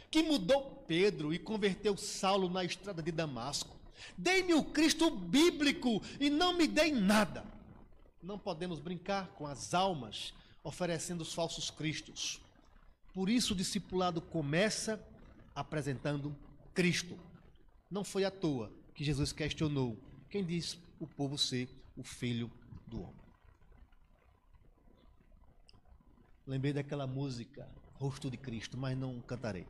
que 0.09 0.21
mudou 0.21 0.83
Pedro 0.87 1.33
e 1.33 1.39
converteu 1.39 1.97
Saulo 1.97 2.49
na 2.49 2.63
estrada 2.63 3.01
de 3.01 3.11
Damasco 3.11 3.80
Dei-me 4.17 4.53
o 4.53 4.63
Cristo 4.63 5.09
bíblico 5.09 6.01
e 6.19 6.29
não 6.29 6.53
me 6.53 6.67
dei 6.67 6.91
nada. 6.91 7.43
Não 8.21 8.37
podemos 8.37 8.79
brincar 8.79 9.27
com 9.29 9.47
as 9.47 9.73
almas 9.73 10.33
oferecendo 10.63 11.21
os 11.21 11.33
falsos 11.33 11.69
cristos. 11.69 12.39
Por 13.13 13.29
isso 13.29 13.53
o 13.53 13.57
discipulado 13.57 14.21
começa 14.21 15.03
apresentando 15.55 16.35
Cristo. 16.73 17.17
Não 17.89 18.03
foi 18.03 18.23
à 18.23 18.31
toa 18.31 18.71
que 18.93 19.03
Jesus 19.03 19.31
questionou 19.31 19.97
quem 20.29 20.45
diz 20.45 20.77
o 20.99 21.07
povo 21.07 21.37
ser 21.37 21.67
o 21.97 22.03
filho 22.03 22.49
do 22.87 23.01
homem. 23.01 23.21
Lembrei 26.47 26.73
daquela 26.73 27.05
música, 27.05 27.67
Rosto 27.95 28.29
de 28.29 28.37
Cristo, 28.37 28.77
mas 28.77 28.97
não 28.97 29.19
cantarei. 29.21 29.67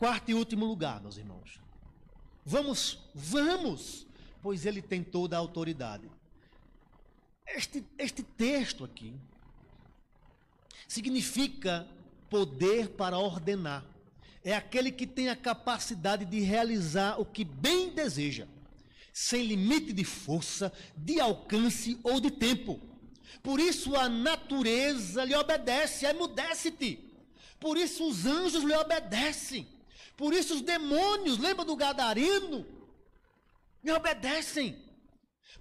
Quarto 0.00 0.30
e 0.30 0.34
último 0.34 0.64
lugar, 0.64 0.98
meus 1.02 1.18
irmãos. 1.18 1.60
Vamos, 2.42 2.98
vamos, 3.14 4.06
pois 4.42 4.64
ele 4.64 4.80
tem 4.80 5.04
toda 5.04 5.36
a 5.36 5.38
autoridade. 5.38 6.10
Este, 7.46 7.84
este 7.98 8.22
texto 8.22 8.82
aqui 8.82 9.12
significa 10.88 11.86
poder 12.30 12.88
para 12.88 13.18
ordenar. 13.18 13.84
É 14.42 14.54
aquele 14.54 14.90
que 14.90 15.06
tem 15.06 15.28
a 15.28 15.36
capacidade 15.36 16.24
de 16.24 16.40
realizar 16.40 17.20
o 17.20 17.26
que 17.26 17.44
bem 17.44 17.90
deseja, 17.90 18.48
sem 19.12 19.44
limite 19.44 19.92
de 19.92 20.02
força, 20.02 20.72
de 20.96 21.20
alcance 21.20 22.00
ou 22.02 22.18
de 22.18 22.30
tempo. 22.30 22.80
Por 23.42 23.60
isso 23.60 23.94
a 23.94 24.08
natureza 24.08 25.24
lhe 25.24 25.34
obedece, 25.34 26.06
emudece-te. 26.06 26.98
Por 27.60 27.76
isso 27.76 28.08
os 28.08 28.24
anjos 28.24 28.64
lhe 28.64 28.74
obedecem. 28.74 29.68
Por 30.20 30.34
isso 30.34 30.52
os 30.52 30.60
demônios, 30.60 31.38
lembra 31.38 31.64
do 31.64 31.74
gadareno? 31.74 32.66
Me 33.82 33.90
obedecem. 33.90 34.76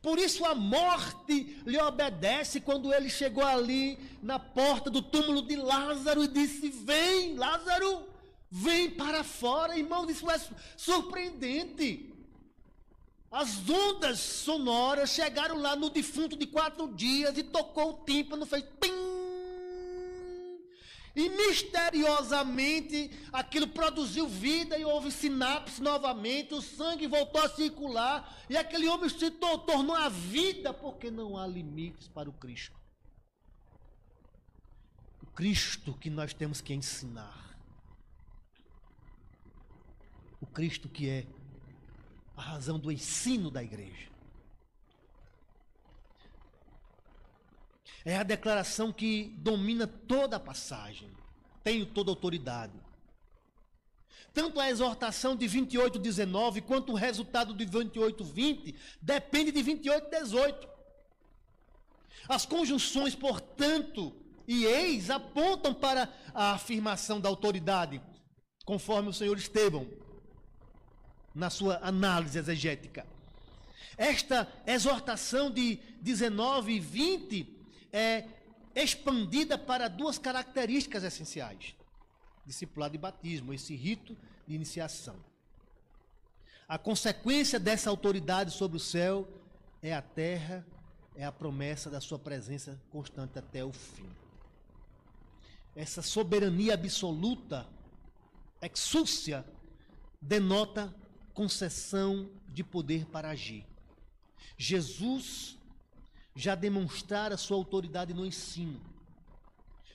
Por 0.02 0.20
isso 0.20 0.44
a 0.44 0.54
morte 0.54 1.62
lhe 1.66 1.78
obedece 1.78 2.60
quando 2.60 2.94
ele 2.94 3.10
chegou 3.10 3.46
ali 3.46 3.98
na 4.22 4.38
porta 4.38 4.90
do 4.90 5.02
túmulo 5.02 5.44
de 5.44 5.56
Lázaro 5.56 6.26
e 6.26 6.28
disse: 6.28 6.68
Vem, 6.68 7.36
Lázaro, 7.36 8.04
vem 8.52 8.92
para 8.92 9.24
fora. 9.24 9.78
Irmão, 9.78 10.10
isso 10.10 10.30
é 10.30 10.38
surpreendente. 10.76 12.14
As 13.32 13.70
ondas 13.70 14.20
sonoras 14.20 15.12
chegaram 15.12 15.58
lá 15.58 15.74
no 15.74 15.90
defunto 15.90 16.36
de 16.36 16.46
quatro 16.46 16.94
dias 16.94 17.38
e 17.38 17.44
tocou 17.44 17.92
o 17.92 18.06
tímpano, 18.06 18.46
fez 18.46 18.66
pim. 18.82 18.99
E 21.20 21.28
misteriosamente 21.28 23.12
aquilo 23.34 23.68
produziu 23.68 24.26
vida 24.26 24.78
e 24.78 24.86
houve 24.86 25.12
sinapse 25.12 25.82
novamente, 25.82 26.54
o 26.54 26.62
sangue 26.62 27.08
voltou 27.08 27.42
a 27.42 27.50
circular 27.50 28.42
e 28.50 28.56
aquele 28.56 28.88
homem 28.88 29.10
se 29.10 29.30
tornou 29.30 29.94
a 29.94 30.08
vida, 30.08 30.74
porque 30.74 31.12
não 31.12 31.38
há 31.38 31.46
limites 31.46 32.08
para 32.08 32.30
o 32.30 32.32
Cristo. 32.32 32.80
O 35.22 35.26
Cristo 35.26 35.94
que 35.94 36.10
nós 36.10 36.34
temos 36.34 36.62
que 36.62 36.74
ensinar. 36.74 37.54
O 40.40 40.46
Cristo 40.46 40.88
que 40.88 41.10
é 41.10 41.28
a 42.38 42.42
razão 42.42 42.80
do 42.80 42.90
ensino 42.90 43.52
da 43.52 43.62
igreja. 43.62 44.09
É 48.06 48.18
a 48.18 48.24
declaração 48.24 48.92
que 48.92 49.36
domina 49.38 49.86
toda 49.86 50.38
a 50.38 50.40
passagem. 50.40 51.10
Tenho 51.64 51.86
toda 51.86 52.12
autoridade. 52.12 52.74
Tanto 54.34 54.60
a 54.60 54.70
exortação 54.70 55.36
de 55.36 55.48
28, 55.48 56.00
19, 56.00 56.62
quanto 56.62 56.92
o 56.94 56.96
resultado 56.96 57.54
de 57.54 57.66
28, 57.66 58.24
20, 58.24 58.76
depende 59.02 59.52
de 59.52 59.62
28, 59.62 60.10
18. 60.10 60.68
As 62.28 62.46
conjunções, 62.46 63.16
portanto, 63.16 64.16
e 64.48 64.66
eis 64.66 65.10
apontam 65.10 65.74
para 65.74 66.12
a 66.34 66.54
afirmação 66.54 67.20
da 67.20 67.28
autoridade, 67.28 68.02
conforme 68.66 69.10
o 69.10 69.14
senhor 69.14 69.38
Estevão 69.38 69.88
na 71.34 71.50
sua 71.50 71.80
análise 71.82 72.38
exegética. 72.38 73.06
Esta 73.98 74.48
exortação 74.66 75.52
de 75.52 75.80
19 76.02 76.74
e 76.74 76.80
20 76.80 77.59
é 77.92 78.26
expandida 78.76 79.58
para 79.58 79.88
duas 79.88 80.18
características 80.18 81.04
essenciais: 81.04 81.76
discipulado 82.46 82.96
e 82.96 82.98
batismo, 82.98 83.54
esse 83.54 83.76
rito 83.76 84.18
de 84.48 84.56
iniciação. 84.56 85.16
A 86.68 86.78
consequência 86.78 87.60
dessa 87.60 87.90
autoridade 87.90 88.52
sobre 88.52 88.78
o 88.78 88.80
céu 88.80 89.28
é 89.82 89.94
a 89.94 90.02
terra, 90.02 90.66
é 91.16 91.26
a 91.26 91.32
promessa 91.32 91.90
da 91.90 92.00
sua 92.00 92.20
presença 92.20 92.80
constante 92.92 93.40
até 93.40 93.64
o 93.66 93.72
fim. 93.72 94.10
Essa 95.76 96.02
soberania 96.02 96.74
absoluta, 96.74 97.68
exúcia, 98.62 99.46
denota 100.22 100.94
concessão 101.34 102.30
de 102.50 102.64
poder 102.64 103.06
para 103.06 103.30
agir. 103.30 103.66
Jesus 104.58 105.58
já 106.36 106.56
demonstrara 106.56 107.38
sua 107.38 107.58
autoridade 107.58 108.14
no 108.14 108.26
ensino, 108.26 108.80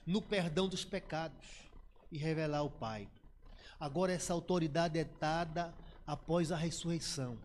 no 0.07 0.21
perdão 0.21 0.69
dos 0.69 0.85
pecados 0.85 1.47
e 2.11 2.19
revelar 2.19 2.63
o 2.63 2.71
Pai. 2.71 3.09
Agora 3.79 4.13
essa 4.13 4.33
autoridade 4.33 4.99
é 4.99 5.05
dada 5.05 5.75
após 6.07 6.53
a 6.53 6.57
ressurreição 6.57 7.39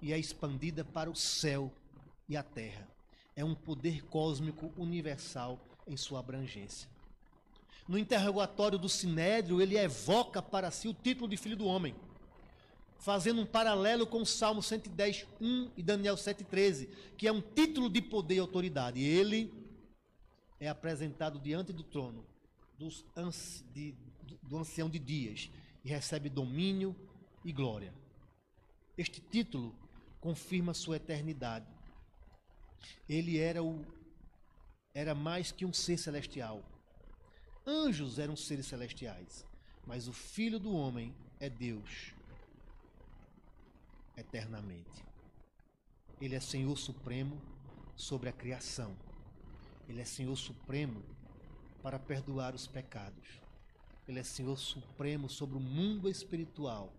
e 0.00 0.12
é 0.12 0.18
expandida 0.18 0.84
para 0.84 1.10
o 1.10 1.16
céu 1.16 1.72
e 2.28 2.36
a 2.36 2.42
terra. 2.42 2.86
É 3.36 3.44
um 3.44 3.54
poder 3.54 4.04
cósmico 4.06 4.72
universal 4.76 5.58
em 5.86 5.96
sua 5.96 6.20
abrangência. 6.20 6.88
No 7.86 7.96
interrogatório 7.96 8.78
do 8.78 8.88
Sinédrio, 8.88 9.62
ele 9.62 9.78
evoca 9.78 10.42
para 10.42 10.70
si 10.70 10.88
o 10.88 10.94
título 10.94 11.28
de 11.28 11.36
filho 11.36 11.56
do 11.56 11.66
homem 11.66 11.94
fazendo 12.98 13.40
um 13.40 13.46
paralelo 13.46 14.06
com 14.06 14.22
o 14.22 14.26
Salmo 14.26 14.62
110, 14.62 15.26
1 15.40 15.70
e 15.76 15.82
Daniel 15.82 16.16
7,13, 16.16 16.88
que 17.16 17.28
é 17.28 17.32
um 17.32 17.40
título 17.40 17.88
de 17.88 18.02
poder 18.02 18.36
e 18.36 18.40
autoridade. 18.40 19.00
Ele 19.00 19.52
é 20.60 20.68
apresentado 20.68 21.38
diante 21.38 21.72
do 21.72 21.84
trono 21.84 22.26
dos, 22.76 23.04
de, 23.72 23.94
do 24.42 24.58
ancião 24.58 24.90
de 24.90 24.98
dias 24.98 25.50
e 25.84 25.88
recebe 25.88 26.28
domínio 26.28 26.94
e 27.44 27.52
glória. 27.52 27.94
Este 28.96 29.20
título 29.20 29.74
confirma 30.20 30.74
sua 30.74 30.96
eternidade. 30.96 31.66
Ele 33.08 33.38
era 33.38 33.62
o 33.62 33.84
era 34.94 35.14
mais 35.14 35.52
que 35.52 35.64
um 35.64 35.72
ser 35.72 35.96
celestial. 35.96 36.64
Anjos 37.64 38.18
eram 38.18 38.34
seres 38.34 38.66
celestiais, 38.66 39.46
mas 39.86 40.08
o 40.08 40.12
filho 40.12 40.58
do 40.58 40.72
homem 40.72 41.14
é 41.38 41.48
Deus 41.48 42.17
eternamente. 44.18 45.04
Ele 46.20 46.34
é 46.34 46.40
Senhor 46.40 46.76
Supremo 46.76 47.40
sobre 47.96 48.28
a 48.28 48.32
criação. 48.32 48.96
Ele 49.88 50.00
é 50.00 50.04
Senhor 50.04 50.36
Supremo 50.36 51.02
para 51.82 51.98
perdoar 51.98 52.54
os 52.54 52.66
pecados. 52.66 53.40
Ele 54.06 54.18
é 54.18 54.22
Senhor 54.22 54.58
Supremo 54.58 55.28
sobre 55.28 55.56
o 55.56 55.60
mundo 55.60 56.08
espiritual. 56.08 56.92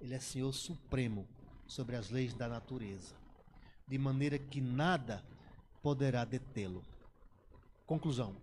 Ele 0.00 0.14
é 0.14 0.18
Senhor 0.18 0.52
Supremo 0.52 1.26
sobre 1.66 1.96
as 1.96 2.10
leis 2.10 2.34
da 2.34 2.48
natureza. 2.48 3.14
De 3.86 3.98
maneira 3.98 4.38
que 4.38 4.60
nada 4.60 5.24
poderá 5.82 6.24
detê-lo. 6.24 6.84
Conclusão: 7.86 8.36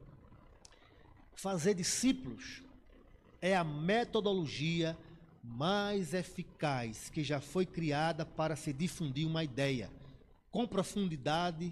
Fazer 1.36 1.73
discípulos 1.73 2.63
é 3.41 3.56
a 3.56 3.63
metodologia 3.63 4.97
mais 5.47 6.13
eficaz 6.13 7.10
que 7.10 7.23
já 7.23 7.39
foi 7.39 7.65
criada 7.65 8.25
para 8.25 8.55
se 8.55 8.73
difundir 8.73 9.27
uma 9.27 9.43
ideia 9.43 9.91
com 10.51 10.67
profundidade 10.67 11.71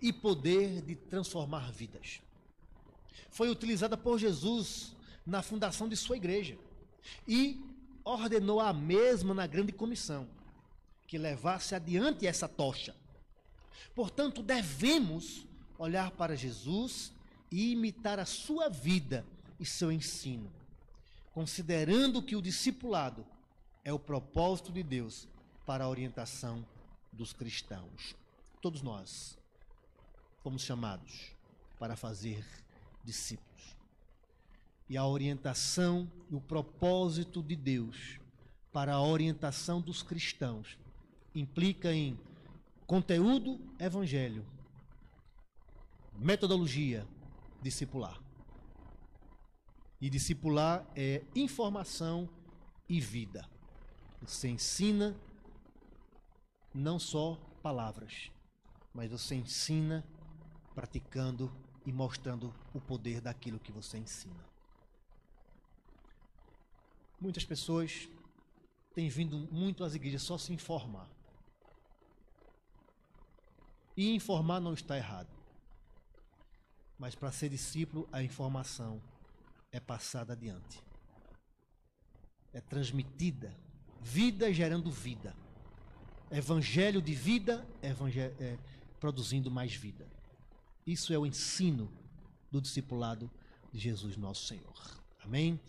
e 0.00 0.12
poder 0.12 0.82
de 0.82 0.94
transformar 0.94 1.72
vidas. 1.72 2.20
Foi 3.30 3.48
utilizada 3.48 3.96
por 3.96 4.18
Jesus 4.18 4.94
na 5.24 5.42
fundação 5.42 5.88
de 5.88 5.96
sua 5.96 6.16
igreja 6.16 6.58
e 7.26 7.60
ordenou 8.04 8.60
a 8.60 8.72
mesma 8.72 9.32
na 9.34 9.46
grande 9.46 9.72
comissão 9.72 10.28
que 11.06 11.18
levasse 11.18 11.74
adiante 11.74 12.26
essa 12.26 12.48
tocha. 12.48 12.94
Portanto, 13.94 14.42
devemos 14.42 15.46
olhar 15.78 16.10
para 16.10 16.36
Jesus 16.36 17.12
e 17.50 17.72
imitar 17.72 18.18
a 18.18 18.26
sua 18.26 18.68
vida 18.68 19.24
e 19.58 19.64
seu 19.64 19.90
ensino 19.90 20.50
considerando 21.36 22.22
que 22.22 22.34
o 22.34 22.40
discipulado 22.40 23.22
é 23.84 23.92
o 23.92 23.98
propósito 23.98 24.72
de 24.72 24.82
Deus 24.82 25.28
para 25.66 25.84
a 25.84 25.88
orientação 25.90 26.64
dos 27.12 27.34
cristãos. 27.34 28.16
Todos 28.62 28.80
nós 28.80 29.36
fomos 30.42 30.62
chamados 30.62 31.32
para 31.78 31.94
fazer 31.94 32.42
discípulos. 33.04 33.76
E 34.88 34.96
a 34.96 35.04
orientação 35.04 36.10
e 36.30 36.34
o 36.34 36.40
propósito 36.40 37.42
de 37.42 37.54
Deus 37.54 38.18
para 38.72 38.94
a 38.94 39.02
orientação 39.02 39.78
dos 39.78 40.02
cristãos 40.02 40.78
implica 41.34 41.92
em 41.92 42.18
conteúdo 42.86 43.60
evangelho, 43.78 44.42
metodologia 46.18 47.06
discipular. 47.60 48.25
E 50.00 50.10
discipular 50.10 50.86
é 50.94 51.24
informação 51.34 52.28
e 52.88 53.00
vida. 53.00 53.48
Você 54.20 54.48
ensina 54.48 55.16
não 56.74 56.98
só 56.98 57.36
palavras, 57.62 58.30
mas 58.92 59.10
você 59.10 59.34
ensina 59.34 60.04
praticando 60.74 61.50
e 61.86 61.92
mostrando 61.92 62.52
o 62.74 62.80
poder 62.80 63.20
daquilo 63.20 63.58
que 63.58 63.72
você 63.72 63.96
ensina. 63.96 64.44
Muitas 67.18 67.44
pessoas 67.44 68.08
têm 68.94 69.08
vindo 69.08 69.38
muito 69.50 69.84
às 69.84 69.94
igrejas 69.94 70.22
só 70.22 70.36
se 70.36 70.52
informar. 70.52 71.08
E 73.96 74.14
informar 74.14 74.60
não 74.60 74.74
está 74.74 74.96
errado. 74.96 75.34
Mas 76.98 77.14
para 77.14 77.32
ser 77.32 77.48
discípulo, 77.48 78.06
a 78.12 78.22
informação 78.22 79.00
é 79.76 79.80
passada 79.80 80.32
adiante. 80.32 80.82
É 82.52 82.60
transmitida. 82.60 83.54
Vida 84.00 84.52
gerando 84.52 84.90
vida. 84.90 85.36
Evangelho 86.30 87.02
de 87.02 87.14
vida, 87.14 87.66
evangelho, 87.82 88.34
é, 88.40 88.58
produzindo 88.98 89.50
mais 89.50 89.74
vida. 89.74 90.06
Isso 90.86 91.12
é 91.12 91.18
o 91.18 91.26
ensino 91.26 91.92
do 92.50 92.60
discipulado 92.60 93.30
de 93.72 93.78
Jesus, 93.78 94.16
nosso 94.16 94.46
Senhor. 94.46 95.02
Amém? 95.22 95.60